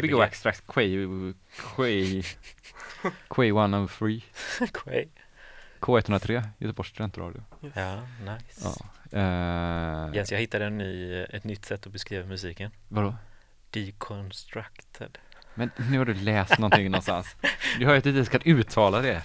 [0.00, 1.06] Gbg Extract Quay,
[1.76, 2.22] Quay,
[3.28, 4.20] Quay 103,
[4.84, 5.08] Quay.
[5.80, 7.42] K103, Göteborgs studentradio.
[7.74, 8.68] Ja, nice.
[9.10, 9.18] Ja.
[9.18, 12.70] Eh, Jens, jag hittade en ny, ett nytt sätt att beskriva musiken.
[12.88, 13.14] Vadå?
[13.70, 15.18] Deconstructed.
[15.54, 17.36] Men nu har du läst någonting någonstans.
[17.78, 19.22] Du har ju att du inte ska uttala det.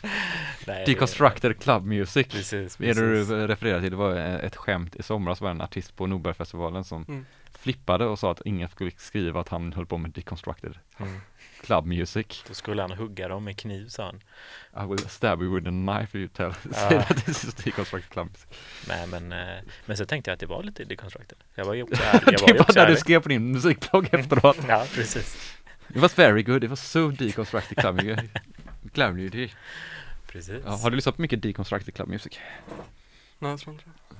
[0.68, 2.28] Nej, Deconstructed Club Music.
[2.28, 3.30] Precis, Det är det precis.
[3.30, 7.06] du refererar till, det var ett skämt i somras var en artist på Nobelfestivalen som
[7.08, 7.26] Mm.
[7.60, 11.22] Flippade och sa att ingen skulle skriva att han höll på med deconstructed Mm.
[11.62, 12.44] club music.
[12.48, 14.20] Då skulle han hugga dem med kniv, sa han.
[14.86, 16.90] I will stab you with a knife if you tell Ja.
[16.90, 18.48] say that this is deconstructed club music.
[18.88, 21.38] Nej, men, eh, men så tänkte jag att det var lite deconstructed.
[21.56, 22.34] Jag var ju också ärlig.
[22.34, 24.58] Jag var det ju var där du skrev på din musikblogg efteråt.
[24.68, 25.56] Ja, precis.
[25.90, 28.30] It was very good, it was so deconstructed club music.
[28.94, 29.52] Club music.
[30.28, 30.62] Precis.
[30.66, 32.40] Ja, har du lyssnat på mycket deconstructed club music?
[33.40, 34.16] Nej, jag tror inte det.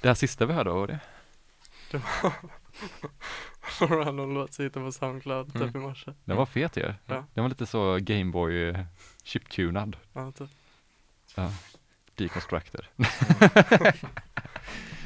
[0.00, 0.98] Det här sista vi hörde, vad var det?
[1.90, 2.02] Det
[3.80, 5.68] var en random låt som hittade på Soundcloud Mm.
[5.68, 6.14] typ i morse.
[6.24, 6.94] Den var fet ju.
[7.06, 7.24] Ja.
[7.34, 8.84] Den var lite så Gameboy eh,
[9.24, 9.96] chiptunad.
[10.12, 10.50] Ja, typ.
[11.34, 11.50] Ja.
[12.14, 12.84] Deconstructed.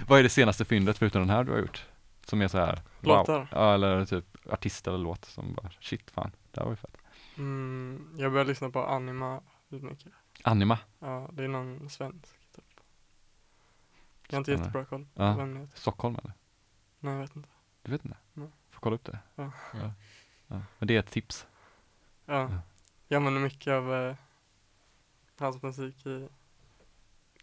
[0.09, 1.87] Vad är det senaste fyndet förutom den här du har gjort?
[2.27, 3.49] Som är så här Låtar?
[3.51, 6.97] Ja, eller typ artist eller låt som bara shit fan, det här var ju fett.
[7.39, 10.13] Mm, jag började lyssna på Anima mycket.
[10.43, 10.79] Anima.
[10.99, 12.65] Ja, det är någon svensk typ.
[14.29, 15.49] Jag har inte jättebra koll Ja.
[15.75, 16.33] Stockholm eller?
[17.03, 17.49] Nej, jag vet inte.
[17.83, 18.17] Du vet inte?
[18.35, 18.49] Nej.
[18.71, 19.19] Får kolla upp det.
[19.35, 19.51] Ja.
[19.75, 19.93] Ja.
[20.47, 20.61] ja.
[20.79, 21.47] Men det är ett tips.
[22.27, 22.59] Ja, Ja.
[23.09, 24.17] jag använder mycket av eh,
[25.39, 26.29] hans musik i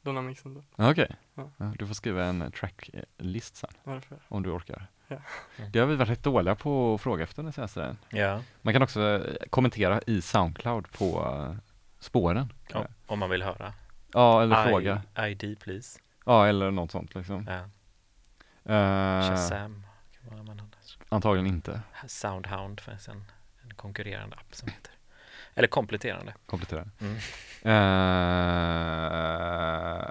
[0.01, 0.63] den här mixen då.
[0.89, 1.15] Okej.
[1.35, 1.51] Ja.
[1.57, 4.17] Ja, du får skriva en tracklist sen, Varför?
[4.27, 4.87] om du orkar.
[5.07, 5.17] Ja.
[5.71, 7.97] Det har vi varit rätt dåliga på att fråga efter den senaste tiden.
[8.09, 11.55] Ja, Man kan också eh, kommentera i Soundcloud på eh,
[11.99, 12.53] spåren.
[12.73, 13.73] ja, om man vill höra.
[14.13, 15.01] Ja, eller I- fråga.
[15.17, 15.99] ID please.
[16.25, 17.45] Ja, eller något sånt liksom.
[17.49, 17.69] Ja.
[18.65, 20.63] Eh, Shazam kan man använda.
[21.09, 21.81] antagligen inte.
[22.07, 23.23] Soundhound finns en,
[23.63, 24.91] en konkurrerande app som heter.
[25.55, 26.33] Eller kompletterande.
[26.45, 26.87] Komplettera.
[26.99, 27.15] Mm.
[27.61, 27.71] Eh,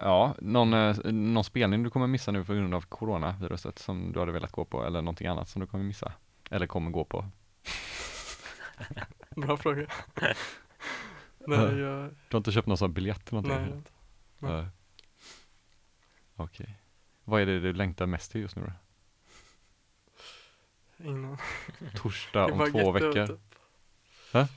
[0.03, 4.21] ja, någon, eh, någon spelning du kommer missa nu på grund av coronaviruset som du
[4.21, 6.13] hade velat gå på eller någonting annat som du kommer missa?
[6.51, 7.25] Eller kommer gå på?
[9.37, 9.87] Bra fråga.
[10.15, 10.35] Nej,
[11.59, 11.73] Ja.
[11.73, 13.75] jag, Du har inte köpt någon sån biljett nej, någonting?
[13.77, 13.91] inte.
[14.39, 14.53] nej.
[14.53, 14.67] Nej.
[16.37, 16.79] Okej.
[17.29, 18.73] Vad är det du längtar mest till just nu då?
[21.05, 21.39] Innan.
[21.97, 23.27] Torsdag om två veckor.
[23.27, 23.55] typ.
[24.33, 24.49] Va?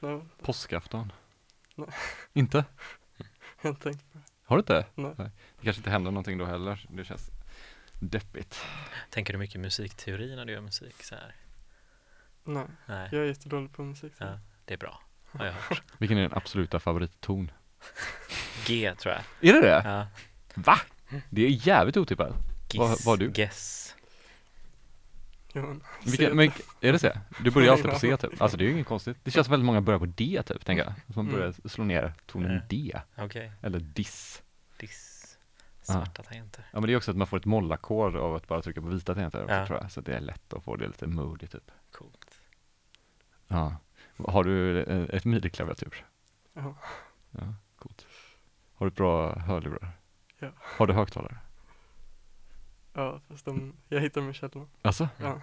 [0.00, 1.12] Nej, Påskafton?
[1.74, 1.88] Nej.
[2.32, 2.64] Inte?
[3.18, 3.24] jag
[3.62, 4.24] har inte tänkt på det.
[4.44, 4.86] Har du inte?
[4.94, 5.14] Nej.
[5.16, 6.86] Det kanske inte händer någonting då heller.
[6.88, 7.30] Det känns
[8.00, 8.64] deppigt.
[9.10, 11.34] Tänker du mycket musikteori när du gör musik så här?
[12.44, 14.12] Nej, Nej, jag är jättedålig på musik.
[14.18, 14.38] Ja.
[14.64, 15.02] det är bra.
[15.30, 15.82] Har jag hört.
[15.98, 17.50] Vilken är din absoluta favoritton?
[18.66, 19.50] G tror jag.
[19.50, 19.82] Är det det?
[19.84, 20.06] Ja.
[20.54, 20.80] Va?
[21.30, 22.32] Det är jävligt otippat.
[22.76, 23.30] Vad- har du?
[23.30, 23.94] Guess.
[25.56, 26.34] Jo, men, Vilken, C.
[26.34, 26.50] men,
[26.80, 27.10] är det så?
[27.40, 28.42] Du börjar alltid på C typ.
[28.42, 29.16] Alltså det är ju inget konstigt.
[29.24, 30.92] Det känns väldigt många börjar på D typ, tänker jag.
[31.16, 31.38] Man Mm.
[31.38, 32.62] börjar slå ner tonen Mm.
[32.68, 33.00] D.
[33.18, 33.52] Okej.
[33.62, 34.42] Eller diss.
[34.76, 35.36] Diss.
[35.82, 36.64] Svarta tangenter.
[36.72, 38.88] Ja men det är också att man får ett mollackord av att bara trycka på
[38.88, 39.66] vita tangenter också, Ja.
[39.66, 39.92] tror jag.
[39.92, 41.70] Så det är lätt att få det lite moody typ.
[41.92, 42.40] Coolt.
[43.48, 43.76] Ja.
[44.28, 46.04] Har du eh, ett midi-klaviatur?
[46.52, 46.74] Ja.
[47.30, 48.06] Ja, coolt.
[48.74, 49.88] Har du ett bra hörlurar?
[50.38, 50.50] Ja.
[50.56, 51.36] Har du högtalare?
[52.92, 54.68] Ja, fast de, jag hittar dem i källaren.
[54.82, 55.08] Alltså?
[55.20, 55.40] Ja.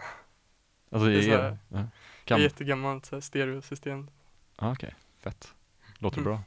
[0.89, 1.37] Alltså Det är i, så ja.
[1.37, 1.57] Ja.
[1.69, 1.87] Det är
[2.25, 4.09] Kan, jättegammalt så här, stereosystem.
[4.55, 5.53] ah, okej, fett.
[5.97, 6.25] Låter Mm.
[6.31, 6.43] bra?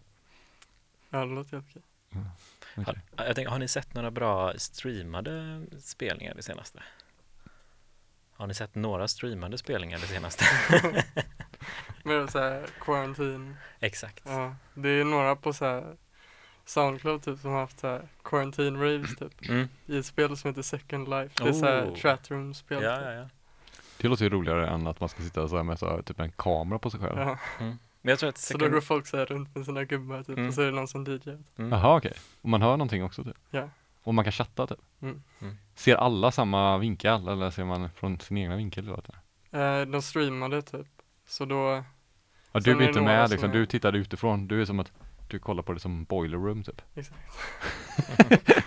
[1.11, 1.83] Ja, det låter helt okej.
[2.77, 3.01] Okej.
[3.17, 6.83] Har, jag tänker, har ni sett några bra streamade spelningar det senaste?
[8.37, 10.45] Har ni sett några streamade spelningar det senaste?
[12.05, 13.57] Men så här, quarantine.
[13.81, 14.23] Exakt.
[14.27, 15.97] Ja, det är några på så här
[16.65, 19.49] Soundcloud typ som har haft så här quarantine raves typ.
[19.49, 19.69] Mm.
[19.87, 21.45] I ett spel som heter Second Life.
[21.45, 21.97] Det är så här Oh.
[21.97, 22.83] chatroom-spel.
[22.83, 23.05] Ja, typ.
[23.07, 23.29] ja, ja.
[24.01, 26.21] Det låter ju roligare än att man ska sitta så här med så här, typ
[26.21, 27.19] en kamera på sig själv.
[27.19, 27.39] Ja.
[27.59, 28.73] Men jag tror att Så då second...
[28.75, 30.49] går folk så här runt med sina gubbar typ Mm.
[30.49, 31.31] och så är det någon som DJ.
[31.57, 31.73] Mm.
[31.73, 32.13] Jaha okej.
[32.43, 33.37] Och man hör någonting också typ?
[33.51, 33.69] Ja.
[34.03, 34.79] Och man kan chatta typ?
[35.03, 35.23] Mm.
[35.43, 35.57] Mm.
[35.75, 38.85] Ser alla samma vinkel eller ser man från sin egna vinkel?
[38.85, 39.03] Eller?
[39.51, 39.81] vad?
[39.81, 40.87] Eh, de streamade typ.
[41.27, 41.85] Så då,
[42.53, 44.49] Ja, du blir inte med som liksom, är- du tittar utifrån.
[44.49, 44.93] Du är som att
[45.29, 46.83] du kollar på det som boiler room typ.
[46.95, 47.19] exakt.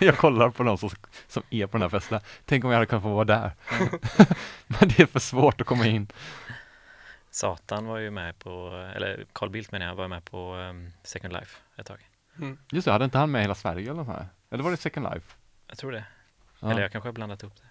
[0.00, 0.90] jag kollar på någon som,
[1.28, 2.20] som är på den här festen.
[2.44, 3.52] Tänk om jag hade kunnat få vara där.
[4.66, 6.08] Men det är för svårt att komma in.
[7.30, 11.32] Satan var ju med på, eller Carl Bildt menar jag, var med på um, Second
[11.32, 12.08] Life ett tag.
[12.38, 12.58] Mm.
[12.70, 14.28] Just det, hade inte han med hela Sverige eller här?
[14.50, 15.36] Eller var det Second Life?
[15.66, 16.04] Jag tror det.
[16.60, 16.70] Ja.
[16.70, 17.68] Eller jag kanske har blandat ihop det.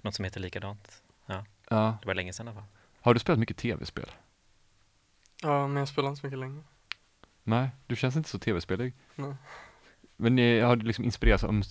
[0.00, 1.02] Något som heter likadant.
[1.26, 1.44] ja.
[2.00, 2.68] Det var länge sedan i alla fall.
[3.00, 4.10] Har du spelat mycket tv-spel?
[5.42, 6.62] Ja, men jag spelar inte så mycket längre.
[7.48, 8.94] Nej, du känns inte så tv-spelig.
[9.14, 9.34] Nej.
[10.16, 11.62] Men eh, har du liksom inspirerats av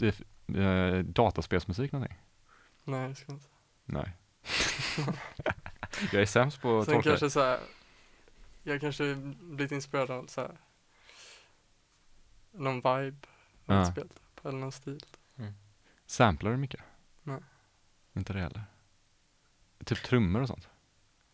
[0.56, 2.18] äh, dataspelsmusik någonting?
[2.84, 3.48] Nej, det ska jag inte.
[3.86, 4.12] Nej.
[6.12, 7.10] jag är sämst på att Sen tolka.
[7.10, 7.60] kanske så här,
[8.64, 10.58] jag kanske blivit inspirerad av så här,
[12.52, 13.18] någon vibe
[13.66, 13.82] av Ja.
[13.82, 15.06] ett spel typ, eller någon stil.
[16.06, 16.82] Samplar du mycket?
[17.24, 17.40] Nej.
[18.14, 18.64] Inte det heller?
[19.86, 20.68] Typ trummor och sånt?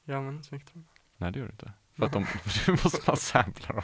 [0.03, 0.83] Ja, men så mycket tror
[1.17, 1.73] Nej, det gör du inte.
[1.97, 3.83] För att de, för måste man sampla dem.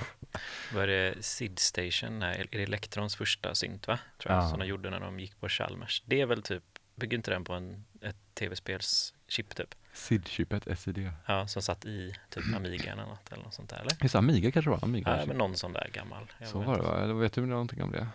[0.73, 2.21] Var det Sid Station?
[2.21, 3.99] Är det Electrons första synt va?
[4.17, 4.49] Tror jag, Ja.
[4.49, 6.03] som de gjorde när de gick på Chalmers.
[6.05, 6.63] Det är väl typ,
[6.95, 9.75] bygger inte den på en, ett tv-spelschip typ?
[9.99, 11.11] SID-chippet, SID.
[11.25, 13.91] Ja, som satt i typ Amiga eller något eller något sånt där eller?
[14.01, 14.83] Just Amiga kanske det var?
[14.83, 16.31] Amiga Ja, men någon sån där gammal.
[16.45, 17.03] Så var det va?
[17.03, 18.07] Eller vet du någonting om det?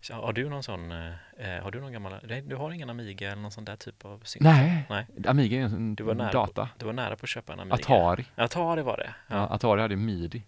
[0.00, 3.32] Så Har du någon sån, eh, har du någon gammal, nej du har ingen Amiga
[3.32, 4.44] eller någon sån där typ av synt?
[4.44, 5.06] Nej, Nej.
[5.26, 6.68] Amiga är en Du var nära data.
[6.78, 7.74] Du var nära på att köpa en Amiga.
[7.74, 8.26] Atari.
[8.36, 9.14] Atari var det.
[9.28, 9.36] Ja.
[9.36, 9.48] Ja.
[9.54, 10.42] Atari hade midi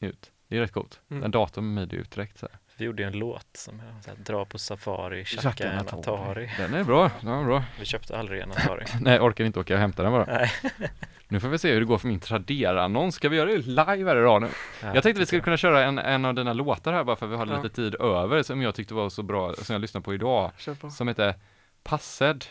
[0.00, 0.32] ut.
[0.48, 1.00] Det är rätt coolt.
[1.10, 1.24] Mm.
[1.24, 2.58] En dator med midi ut direkt så här.
[2.78, 6.50] Vi gjorde ju en låt som så här, dra på Safari, tjacka en Atari.
[6.58, 7.64] Den är bra, den är bra.
[7.78, 8.84] Vi köpte aldrig en Atari.
[9.00, 10.24] Nej, orkar inte åka och hämta den bara.
[10.24, 10.52] Nej.
[11.28, 13.14] Nu får vi se hur det går för min Tradera-annons.
[13.14, 14.48] Ska vi göra det live här idag nu?
[14.94, 17.32] Jag tänkte vi skulle kunna köra en, en av dina låtar här bara för att
[17.32, 17.62] vi har Ja.
[17.62, 20.50] lite tid över som jag tyckte var så bra, som jag lyssnade på idag.
[20.80, 20.90] På.
[20.90, 21.34] Som heter
[21.82, 22.44] Passed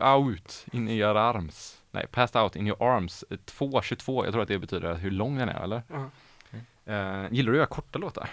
[0.00, 1.82] out in your arms.
[1.90, 3.24] Nej, Passed out in your arms.
[3.30, 5.82] 2.22, jag tror att det betyder hur lång den är, eller?
[5.88, 6.10] Ja.
[6.92, 8.28] Eh, gillar du att göra korta låtar?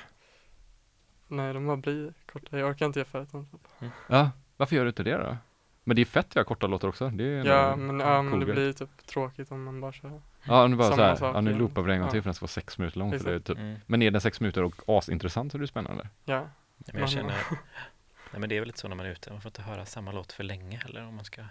[1.31, 2.59] Nej, de bara blir korta.
[2.59, 3.47] Jag orkar inte göra färdigt dem.
[3.51, 3.89] typ.
[4.07, 5.37] Ja, varför gör du inte det då?
[5.83, 7.09] Men det är fett att göra korta låtar också.
[7.09, 8.55] Det är Ja, en men, ja, men cool det grej.
[8.55, 10.21] blir typ tråkigt om man bara kör.
[10.43, 11.59] Ja, nu bara samma så här, sak ja, nu igen.
[11.59, 12.11] loopar vi det en gång Ja.
[12.11, 13.19] till för den ska vara sex minuter lång.
[13.19, 13.57] För det är typ.
[13.57, 13.75] Mm.
[13.85, 16.07] Men är den sex minuter och asintressant så är det spännande.
[16.25, 17.35] Ja, Nej, men jag känner,
[18.31, 19.85] nej men det är väl lite så när man är ute, man får inte höra
[19.85, 21.41] samma låt för länge heller om man ska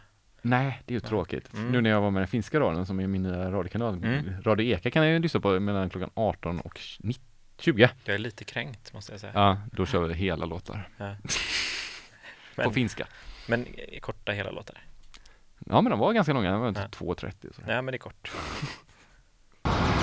[0.43, 1.55] Nej, det är ju tråkigt.
[1.55, 1.73] Mm.
[1.73, 4.43] Nu när jag var med den finska radion som är min nya radiokanal, Mm.
[4.43, 7.25] Radio Eka kan jag ju lyssna på mellan klockan 18 och 19,
[7.61, 7.89] 20.
[8.05, 9.33] Jag är lite kränkt måste jag säga.
[9.35, 10.89] Ja, då kör vi hela låtar.
[10.97, 11.17] Ja.
[12.55, 13.07] På Men, finska.
[13.49, 14.85] men eh, korta hela låtar.
[15.67, 16.75] Ja, men de var ganska långa, de var Ja.
[16.89, 17.63] typ 2.30 så.
[17.67, 18.33] Nej men det är kort.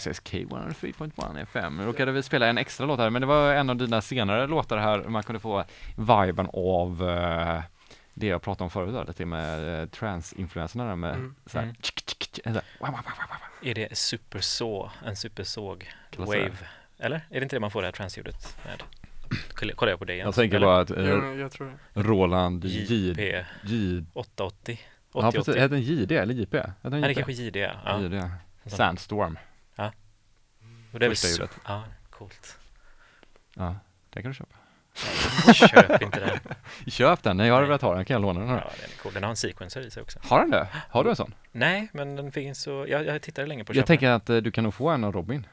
[0.00, 1.76] Access K103.1 FM.
[1.76, 4.46] Nu råkade vi spela en extra låt här, men det var en av dina senare
[4.46, 4.98] låtar här.
[5.08, 5.64] Man kunde få
[5.96, 7.62] viben av eh,
[8.14, 11.34] det jag pratade om förut, där, lite med eh, trans-influenserna där med Mm.
[11.46, 11.74] så här, Mm.
[11.76, 13.00] tsk, tsk, tsk, så här, wow, wow.
[13.62, 16.50] Är det superså, en supersåg wave?
[16.98, 17.16] Eller?
[17.30, 18.82] Är det inte det man får det här transljudet med?
[19.54, 20.24] Kolla- Kollar jag på det igen?
[20.24, 20.66] Jag tänker Eller?
[20.66, 22.02] bara att Ja, eh, men jag tror det.
[22.02, 24.80] Roland J, JP J, 880?
[25.14, 25.60] ja precis, 8080?
[25.60, 26.56] heter den JD eller JP?
[26.56, 27.22] Heter den Nej, det är JP?
[27.22, 28.00] kanske JD, ja.
[28.00, 28.30] JD.
[28.66, 29.38] Sandstorm.
[30.92, 31.50] Och det är första ljudet.
[31.66, 32.58] Ja, coolt.
[33.54, 33.76] Ja,
[34.10, 34.56] den kan du köpa.
[35.54, 36.38] Köp inte den.
[36.90, 37.68] Köp den, när jag hade Nej.
[37.68, 38.48] velat ha den kan jag låna den.
[38.48, 38.64] Ja, här.
[38.80, 39.12] den är cool.
[39.14, 40.18] Den har en sequencer i sig också.
[40.22, 40.68] Har den det?
[40.90, 41.34] Har du en sån?
[41.52, 44.30] Nej, men den finns så, jag, jag tittade länge på att Jag köpa tänker att
[44.30, 45.46] eh, du kan nog få en av Robin.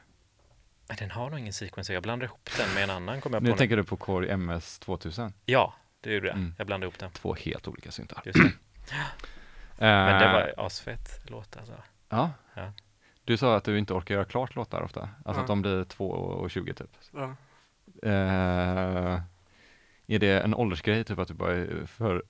[0.86, 0.96] den.
[0.98, 1.94] Den har nog ingen sequencer.
[1.94, 3.56] Jag blandade ihop den med en annan, kom jag på Nu nu.
[3.56, 5.32] tänker du på Core MS 2000.
[5.44, 6.36] Ja, det gjorde jag.
[6.36, 6.54] Mm.
[6.58, 7.10] Jag blandade ihop den.
[7.10, 8.22] Två helt olika syntar.
[8.24, 8.52] Just det.
[9.78, 11.74] Men det Eh, var asfett låt alltså.
[12.08, 12.30] Ja.
[12.54, 12.72] Ja.
[13.28, 15.00] Du sa att du inte orkar göra klart låtar ofta.
[15.00, 15.40] Alltså Ja.
[15.40, 16.90] att de blir 2.20 typ.
[17.12, 17.34] Ja.
[18.02, 19.20] Eh,
[20.06, 22.22] är det en åldersgrej, typ att du bara är för,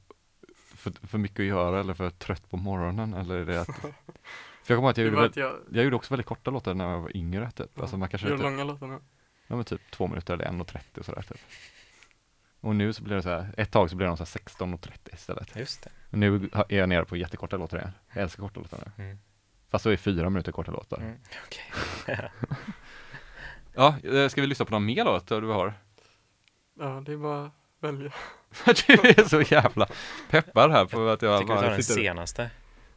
[0.75, 3.15] för, för mycket att göra eller för trött på morgonen?
[3.15, 3.66] Eller är det att...
[4.62, 6.91] För jag kommer att jag gjorde, att jag jag gjorde också väldigt korta låtar när
[6.91, 7.81] jag var yngre typ.
[7.81, 8.99] Alltså man kanske gör inte, långa låtar nu.
[9.47, 11.41] ja, men typ två minuter eller 1.30 och sådär typ.
[12.61, 14.31] Och nu så blir det så här, ett tag så blir de så här
[14.66, 15.57] 16.30 istället.
[15.57, 15.91] Just det.
[16.11, 17.93] Och nu är jag nere på jättekorta låtar igen.
[18.15, 19.05] Jag älskar korta låtar nu.
[19.05, 19.19] Mm.
[19.70, 20.97] Fast så är fyra minuter korta låtar.
[20.99, 21.16] Mm.
[21.47, 22.20] Okej.
[23.74, 25.74] Ja, eh, ska vi lyssna på någon mer låt du har?
[26.81, 28.12] Ja, det är bara att välja.
[28.65, 29.86] du är så jävla
[30.31, 32.51] peppar här på att jag Tycker du tar den senaste?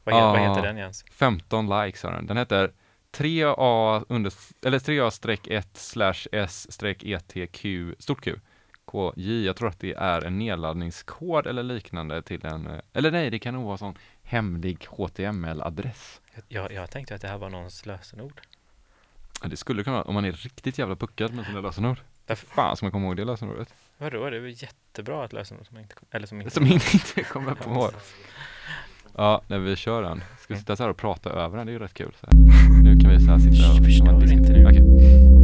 [0.03, 0.49] Vad, he- vad Ja.
[0.49, 1.06] heter den Jens?
[1.11, 2.27] 15 likes har den.
[2.27, 2.72] Den heter
[3.11, 4.34] 3A under,
[4.65, 7.65] eller 3A-1 slash S streck ETQ,
[7.99, 8.35] stort Q,
[8.91, 9.45] KJ.
[9.45, 13.39] Jag tror att det är en nedladdningskod eller liknande till en, eh, eller nej, det
[13.39, 16.20] kan nog vara sån hemlig HTML-adress.
[16.48, 18.41] Jag, jag tänkte att det här var någons lösenord.
[19.41, 21.98] Ja, Det skulle kunna vara, om man är riktigt jävla puckad med sina lösenord.
[22.26, 23.74] Därför, Fan ska man komma ihåg det lösenordet?
[23.98, 27.53] vadå, det är väl jättebra att lösenord som inte, eller som inte Som inte kommer
[27.56, 27.91] på.
[29.18, 30.24] Ja, när vi kör den.
[30.40, 31.66] Ska vi sitta så här och prata över den?
[31.68, 32.16] Det är ju rätt kul.
[32.20, 32.34] Så här.
[32.84, 33.86] Nu kan vi så här sitta och...
[33.86, 34.66] Förstör inte nu.
[34.66, 35.40] Okej.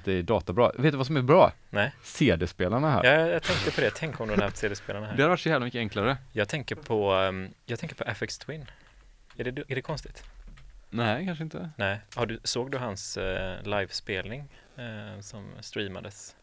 [0.00, 0.72] Inte är databra.
[0.78, 1.52] Vet du vad som är bra?
[1.70, 1.92] Nej.
[2.02, 3.04] CD-spelarna här.
[3.04, 3.90] Ja, jag tänkte på det.
[3.94, 5.16] Tänk om du hade haft CD-spelarna Det här.
[5.18, 6.16] hade varit så jävla mycket enklare.
[6.32, 8.66] Jag tänker på, ehm, jag tänker på FX Twin.
[9.36, 10.24] Är det, är det konstigt?
[10.90, 11.70] Nej, kanske inte.
[11.76, 12.00] Nej.
[12.14, 16.36] Har du, såg du hans eh, livespelning eh, som streamades?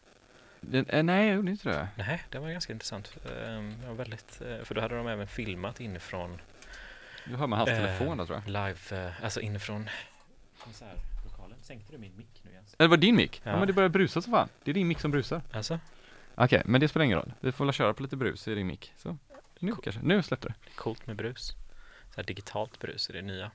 [0.60, 1.88] Det, eh, nej, jag gjorde inte det.
[1.96, 3.16] Nej, det var ganska intressant.
[3.22, 6.40] Det var väldigt, eh, för då hade de även filmat inifrån
[7.26, 8.46] Nu hör man hans telefon där tror jag.
[8.46, 9.88] live, alltså inifrån
[10.64, 11.58] konsertlokalen.
[11.62, 12.37] Sänkte du min mick?
[12.78, 13.40] Eller var det din mick?
[13.44, 13.50] Ja.
[13.50, 13.58] Ja.
[13.58, 14.48] men det börjar brusa så fan.
[14.64, 15.42] Det är din mick som brusar.
[15.52, 15.78] Alltså,
[16.34, 17.32] Okej, men det spelar ingen roll.
[17.40, 18.92] Vi får väl köra på lite brus i din mick.
[18.96, 19.16] Så,
[19.58, 19.82] nu Cool.
[19.84, 20.02] kanske.
[20.04, 20.54] Nu släppte det.
[20.76, 21.48] coolt med brus.
[22.10, 23.50] Så här digitalt brus är det nya.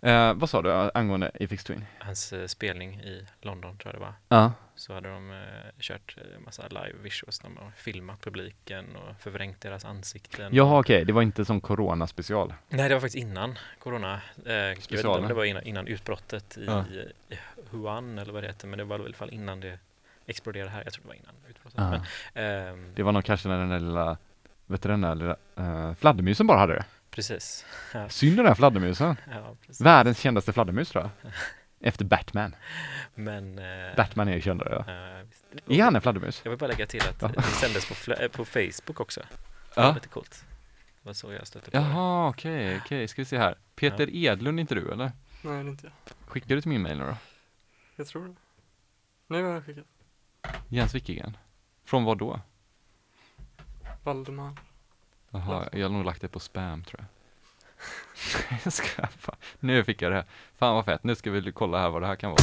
[0.00, 1.84] Eh, vad sa du eh, angående Afix Twin?
[1.98, 4.14] Hans eh, spelning i London tror jag det var.
[4.38, 4.52] Ja.
[4.78, 5.36] Så hade de eh,
[5.80, 7.42] kört eh, massa live visuals.
[7.42, 10.54] Har filmat publiken och förvrängt deras ansikten.
[10.54, 11.04] Jaha, okej.
[11.04, 12.54] Det var inte som Corona special.
[12.68, 14.20] Nej, det var faktiskt innan corona.
[14.46, 16.84] Eh, jag vet inte om det var innan, innan utbrottet i, Ja.
[17.30, 17.38] i
[17.70, 19.78] Wuhan eller vad det heter, men det var i alla fall innan det
[20.26, 20.82] exploderade här.
[20.84, 21.78] Jag tror det var innan utbrottet.
[21.80, 21.90] Ja.
[21.90, 22.02] Men,
[22.68, 24.16] ehm, Det var nog kanske när den där lilla,
[24.66, 26.84] vet du den där lilla, uh, fladdermusen bara hade det.
[27.10, 27.66] precis.
[27.94, 29.16] Ja, Synd den där fladdermusen.
[29.30, 29.56] ja.
[29.80, 31.32] Världens kändaste fladdermus tror jag.
[31.80, 32.54] Efter Batman.
[33.14, 33.58] Men...
[33.58, 35.18] eh, Batman är ju kändare ja.
[35.18, 35.44] eh, visst.
[35.70, 36.40] Är han en fladdermus?
[36.44, 37.28] Jag vill bara lägga till att Ja.
[37.28, 39.20] det sändes på, fla- eh, på Facebook också.
[39.20, 39.26] Det
[39.80, 39.82] Ja.
[39.86, 40.44] var lite coolt.
[41.02, 41.82] Det var så jag stötte på det.
[41.82, 43.08] Jaha, okej, okej.
[43.08, 43.54] Ska vi se här.
[43.74, 45.04] Peter Edlund, inte du eller?
[45.04, 45.92] Nej, det är inte jag.
[46.28, 47.16] Skickar du till min mail nu då?
[47.96, 48.34] Jag tror det.
[49.26, 49.84] Nu har jag skickat.
[50.68, 51.36] Jens Wickingen.
[51.84, 52.40] Från vad då?
[54.04, 54.52] Valdemar.
[55.30, 57.06] Jaha, jag har nog lagt det på spam tror jag.
[58.64, 59.02] jag ska.
[59.60, 60.24] Nu fick jag det.
[60.58, 61.04] Fan vad fett.
[61.04, 62.38] Nu ska vi kolla här vad det här kan vara.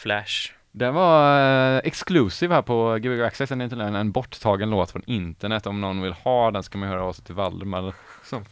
[0.00, 0.52] Flash.
[0.72, 1.40] Den var
[1.76, 5.66] eh, exclusive här på Gbg Access, den är inte en, en borttagen låt från internet.
[5.66, 7.94] Om någon vill ha den ska man höra av sig till Valdemar
[8.24, 8.44] som,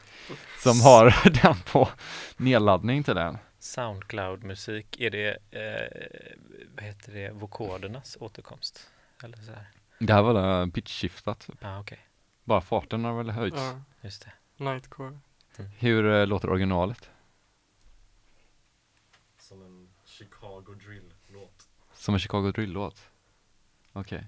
[0.59, 1.89] som har den på
[2.37, 3.39] nedladdning till den.
[3.59, 8.91] Soundcloud-musik, är det, eh, vad heter det, vokodernas återkomst?
[9.25, 9.67] Eller så här?
[9.99, 11.65] Det här var det pitch-shiftat, typ.
[11.65, 11.99] Ah, okej,
[12.45, 13.57] bara farten har väl höjts.
[13.57, 14.65] Ja, just det.
[14.65, 15.19] Nightcore.
[15.79, 17.11] Hur eh, låter originalet?
[19.39, 19.89] Som en
[20.19, 21.69] Chicago drill-låt.
[22.09, 23.11] Som en Chicago Drill-låt?
[23.93, 24.27] Okej.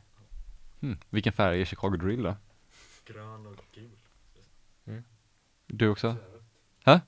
[0.81, 0.99] Hmm.
[1.11, 2.37] Vilken färg är Chicago Drill då?
[3.07, 3.99] Grön och gul.
[5.67, 6.17] Du också?
[6.85, 7.01] Ja,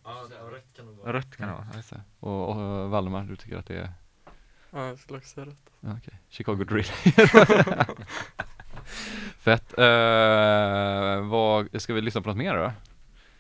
[0.50, 1.12] rött kan nog vara.
[1.12, 2.02] Rött kan det vara, ja, det.
[2.20, 3.92] Och, och eh, Valdemar, du tycker att det är
[4.70, 5.70] Ja, jag skulle också säga rätt.
[5.80, 6.84] Ja, Okej, Chicago Drill.
[9.38, 9.74] Fett.
[9.78, 12.72] Uh, vad, ska vi lyssna på något mer då?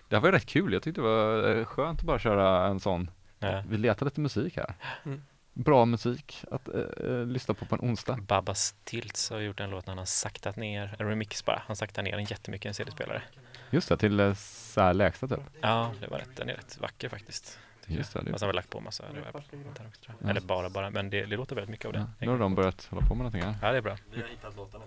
[0.08, 2.66] Det här var ju rätt kul, jag tyckte det var eh, skönt att bara köra
[2.66, 3.10] en sån.
[3.38, 3.62] Ja.
[3.68, 4.74] Vi letar lite musik här.
[5.04, 5.22] Mm.
[5.54, 8.18] Bra musik att eh, eh, lyssna på på en onsdag.
[8.20, 11.76] Babbas Tilts har gjort en låt när han har saktat ner, en remix bara, han
[11.76, 13.22] saktar ner den jättemycket i en CD-spelare.
[13.70, 15.40] Just det, till eh, så här lägsta typ.
[15.60, 17.58] Ja, det var rätt, den är rätt vacker faktiskt.
[17.86, 19.32] Just det, det- Fast han har väl lagt på massa reverb
[19.76, 20.26] där också, tror jag.
[20.26, 20.30] Ja.
[20.30, 21.98] Eller bara, bara, men det, det låter väldigt mycket av det.
[21.98, 23.54] Ja, nu har de börjat hålla på med någonting här.
[23.62, 23.96] Ja, det är bra.
[24.14, 24.84] Vi har hittat låtarna.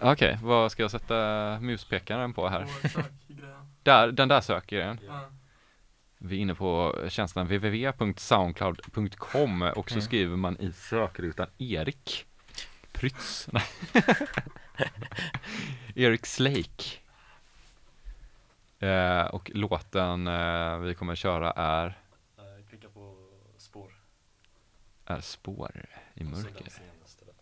[0.00, 2.62] Okej, vad ska jag sätta muspekaren på här?
[2.62, 3.72] Och sökgrejen.
[3.82, 4.98] Där, den där söker jag.
[5.06, 5.20] Ja.
[6.24, 10.02] Vi är inne på tjänsten www.soundcloud.com och så Mm.
[10.02, 12.26] skriver man i sökrutan Erik
[12.92, 13.48] Prytz.
[15.94, 16.84] Erik Slake.
[18.78, 21.98] Eh, och låten eh, vi kommer köra är,
[22.70, 23.16] Klicka på
[23.56, 23.90] spår.
[25.06, 26.42] är Spår i mörker.
[26.42, 27.34] den senaste där.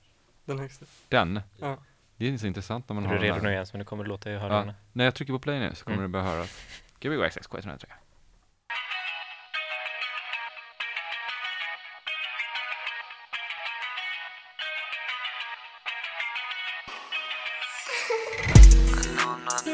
[0.45, 0.87] Den högsta.
[1.09, 1.41] Den?
[1.59, 1.79] Ja.
[2.17, 3.73] Det är inte så intressant när man Är har du den redo nu Jens?
[3.73, 4.41] Men nu kommer det låta i Ja.
[4.41, 4.75] hörlurarna.
[4.93, 6.13] När jag trycker på play nu så kommer Mm.
[6.13, 6.61] det börja höras.
[7.01, 7.85] Gbg Access K103.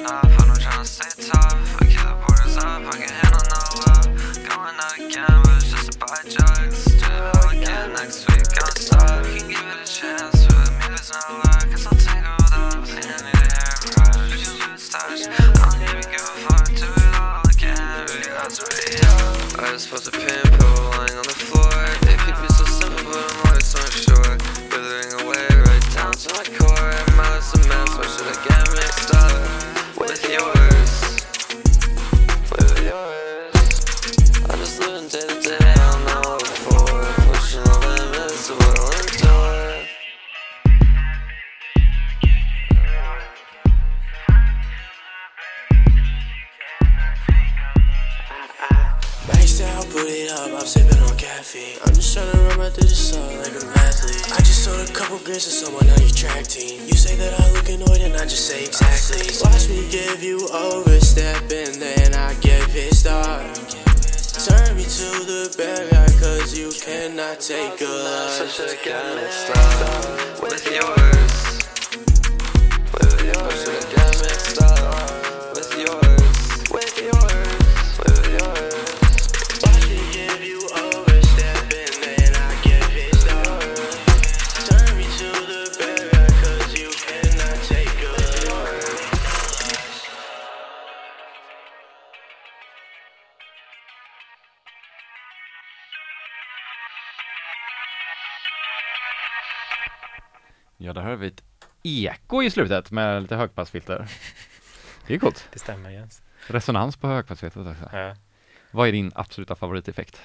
[0.06, 0.24] enough.
[0.24, 1.76] I know tryna stay tough.
[1.80, 4.08] I keep the borders up, I can handle no love.
[4.46, 6.84] Going out again, but it's just a buy drugs.
[6.84, 8.46] Do it all again next week.
[8.62, 9.26] I'm stuck.
[9.26, 11.66] You can give it a chance, but me there's no luck.
[11.70, 12.86] Cause I'm tangled up.
[12.86, 14.30] I need a hairbrush.
[14.30, 15.22] You can lose touch.
[15.26, 16.66] I don't even give a fuck.
[16.70, 18.06] Do it all again.
[18.06, 19.58] Really, that's really up.
[19.58, 20.62] I just post a pinpoint
[20.94, 21.35] lying on the
[56.56, 56.88] 17.
[56.88, 59.26] You say that I look annoyed and I just say exactly.
[59.44, 63.42] Watch me give you overstep and then I get pissed off.
[64.46, 68.30] Turn me to the bad guy cause you cannot take a lot.
[68.30, 70.42] Such a kind of stop.
[70.42, 71.25] What is yours?
[101.16, 101.44] Där har vi ett
[101.82, 104.08] eko i slutet med lite högpassfilter.
[105.06, 105.48] Det är coolt.
[105.52, 106.22] Det stämmer Jens.
[106.46, 107.96] Resonans på högpassfiltret också.
[107.96, 108.16] Ja.
[108.70, 110.22] Vad är din absoluta favoriteffekt?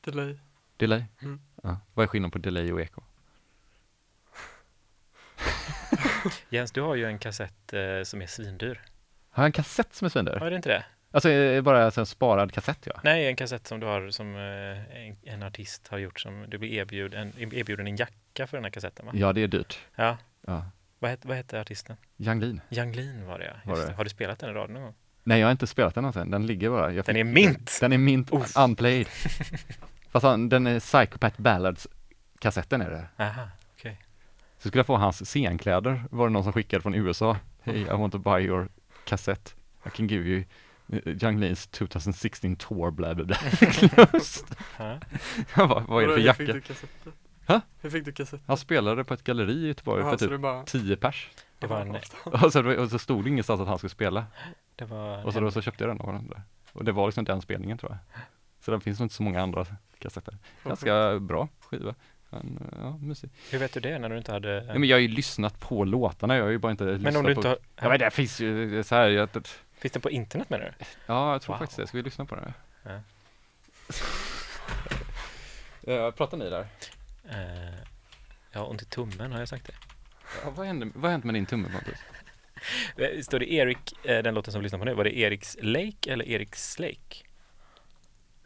[0.00, 0.38] Delay.
[0.76, 1.04] Delay?
[1.22, 1.40] Mm.
[1.62, 1.80] Ja.
[1.94, 3.02] Vad är skillnaden på delay och eko?
[6.48, 8.82] Jens, du har ju en kassett eh, som är svindyr.
[9.30, 10.32] Har jag en kassett som är svindyr?
[10.32, 10.84] är det inte det?
[11.14, 13.00] Alltså eh, bara alltså, en sparad kassett ja.
[13.04, 16.58] Nej, en kassett som du har som eh, en, en artist har gjort som du
[16.58, 19.12] blir erbjuden, erbjuden en jacka för den här kassetten va?
[19.14, 19.78] Ja, det är dyrt.
[19.94, 20.16] Ja.
[20.46, 20.64] Ja.
[20.98, 21.96] Vad, het, vad hette artisten?
[22.16, 22.60] Yang Lin.
[22.70, 23.52] Yang Lin var det ja.
[23.74, 23.92] Var det?
[23.92, 24.94] Har du spelat den i radion någon gång?
[25.24, 26.30] Nej, jag har inte spelat den någonsin.
[26.30, 26.92] Den ligger bara.
[26.92, 27.78] Jag Den fick- är mint!
[27.80, 28.56] Den är mint Uff.
[28.56, 29.06] unplayed.
[30.10, 31.88] Fast han, den är Psychopath Ballads
[32.38, 33.24] kassetten är det.
[33.24, 33.98] Aha, okej.
[34.58, 37.36] Så skulle jag få hans scenkläder var det någon som skickade från USA.
[37.62, 38.68] Hey, I want to buy your
[39.04, 39.50] cassette.
[39.86, 40.44] I can give you
[40.88, 43.36] Young Leans 2016 tour bla bla bla.
[45.56, 46.84] Jag bara, vad är det för Hur fick jacka?
[47.46, 47.60] Ha?
[47.80, 48.44] Hur fick du kassetter?
[48.46, 50.64] Han spelade på ett galleri i Göteborg Jaha, för så typ bara...
[50.64, 51.30] 10 pers.
[51.58, 51.96] Det var en,
[52.44, 54.26] Och så, och så stod det ingenstans att han skulle spela.
[54.76, 56.42] det var Och så, då, så köpte jag den av honom där.
[56.72, 58.22] Och det var liksom den spelningen tror jag.
[58.60, 59.66] Så det finns nog inte så många andra
[59.98, 60.38] kassetter.
[60.64, 61.94] Ganska bra skiva.
[62.42, 63.30] Men, ja, musik.
[63.50, 64.64] Hur vet du det när du inte hade...
[64.68, 67.16] Ja, men jag har ju lyssnat på låtarna, jag har ju bara inte lyssnat men
[67.16, 67.38] om du på...
[67.38, 67.58] inte har...
[67.80, 69.28] Ja men det finns ju så här, jag,
[69.78, 70.84] Finns den på internet menar du?
[71.06, 71.58] ja jag tror Wow.
[71.58, 71.86] faktiskt det.
[71.86, 72.52] Ska vi lyssna på den?
[72.82, 73.00] Ja.
[75.86, 76.66] Ja, pratar ni där?
[77.30, 77.74] Eh,
[78.52, 79.72] jag har ont i tummen, har jag sagt det?
[80.44, 81.98] Ja, vad hände, vad har hänt med din tumme Pontus?
[82.96, 85.56] Eh, Står det Erik, eh, den låten som vi lyssnar på nu, var det Eriks
[85.60, 86.94] Lake eller Eriks Lake?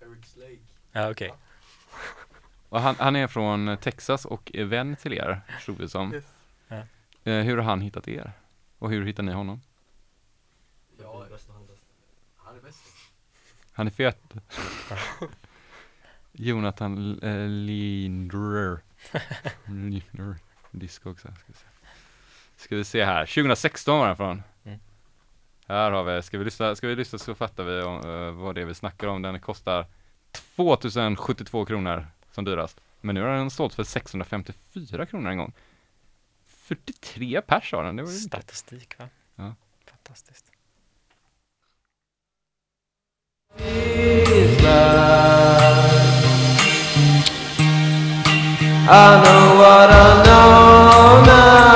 [0.01, 0.59] Eric's Lake.
[0.93, 1.32] Ja, okej.
[2.68, 6.14] Och han, han är från Texas och är vän till er, förstod det som.
[6.14, 6.24] Yes.
[7.28, 8.32] Eh, hur har han hittat er?
[8.78, 9.60] Och hur hittar ni honom?
[11.00, 11.82] Jag är bäst och han är bäst.
[12.36, 12.82] Han är bäst.
[13.72, 14.20] Han är fet.
[16.32, 18.78] Jonathan eh, Lindrer.
[19.64, 20.36] Lindrer.
[20.70, 21.28] Disco också.
[21.28, 21.66] Ska vi, se.
[22.56, 23.26] ska vi se här.
[23.26, 24.42] 2016 var den från.
[24.64, 24.78] Mm.
[25.66, 26.22] Här har vi.
[26.22, 28.74] Ska vi lyssna, ska vi lyssna så fattar vi om, eh, vad det är vi
[28.74, 29.22] snackar om.
[29.22, 29.86] Den kostar
[30.56, 32.06] 2072 kronor
[32.39, 32.81] som dyrast.
[33.01, 35.52] Men nu har den sålt för 654 kronor en gång.
[36.47, 37.97] 43 pers har den.
[37.97, 38.28] Det var ju inte.
[38.28, 39.09] Statistik, va?
[39.36, 39.55] Ja.
[39.86, 40.44] Fantastiskt.
[48.90, 51.67] I know what I know now.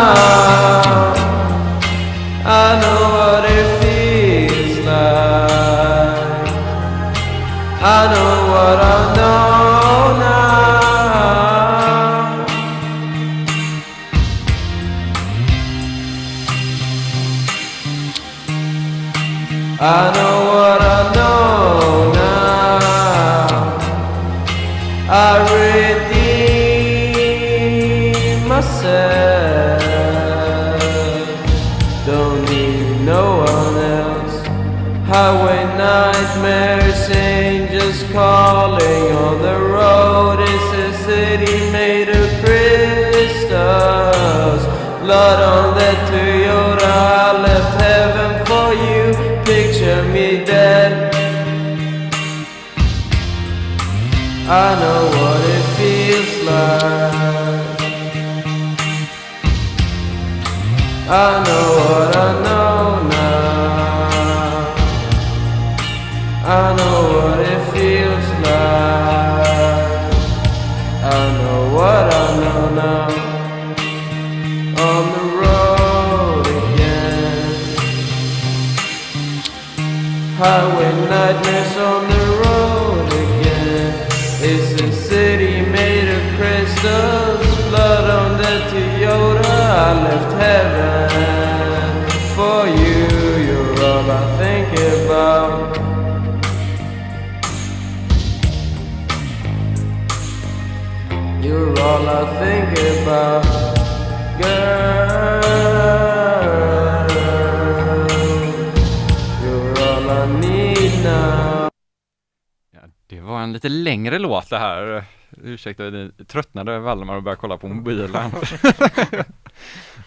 [113.65, 115.05] Lite längre låt det här.
[115.43, 118.11] Ursäkta, det tröttnade Valdemar och började kolla på mobilen.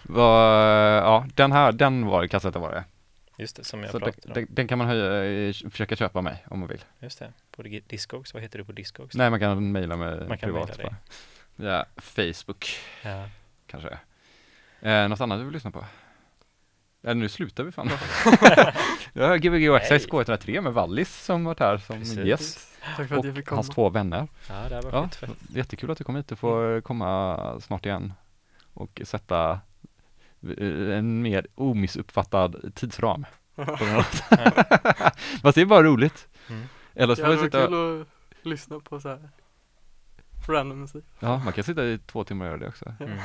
[0.02, 0.54] var,
[0.96, 2.84] ja, den här, den var kassetten var det.
[3.38, 4.34] Just det, som jag Så den, pratade om.
[4.34, 6.84] den, den kan man höja, eh, försöka köpa mig om man vill.
[7.00, 8.34] Just det, på Discogs.
[8.34, 9.16] Vad heter du på Discogs?
[9.16, 10.78] Nej, man kan mejla mig Man kan privat.
[10.78, 10.94] mejla dig.
[11.56, 12.66] Ja, Facebook
[13.04, 13.28] Ja.
[13.66, 13.98] kanske.
[14.80, 15.84] Eh, något annat du vill lyssna på?
[17.00, 17.90] Ja, nu slutar vi fan.
[19.12, 22.18] Jag har Gbg Access K103 med Wallis som varit här som Precis.
[22.18, 22.75] gäst.
[22.96, 23.74] Tack för att Och jag fick hans komma.
[23.74, 24.28] två vänner.
[24.48, 25.30] Ja, det här var Ja, skitfett.
[25.48, 26.28] jättekul att du kom hit.
[26.28, 28.12] Du får komma snart igen
[28.72, 29.60] och sätta
[30.90, 33.26] en mer omissuppfattad tidsram.
[35.42, 36.28] Fast det är bara roligt.
[36.50, 36.62] Mm.
[36.94, 38.06] Eller så Ja, får det vi var sitta, kul att
[38.46, 39.30] lyssna på så här
[40.48, 41.04] random musik.
[41.20, 42.94] ja man kan sitta i två timmar och göra det också.
[43.00, 43.18] Mm.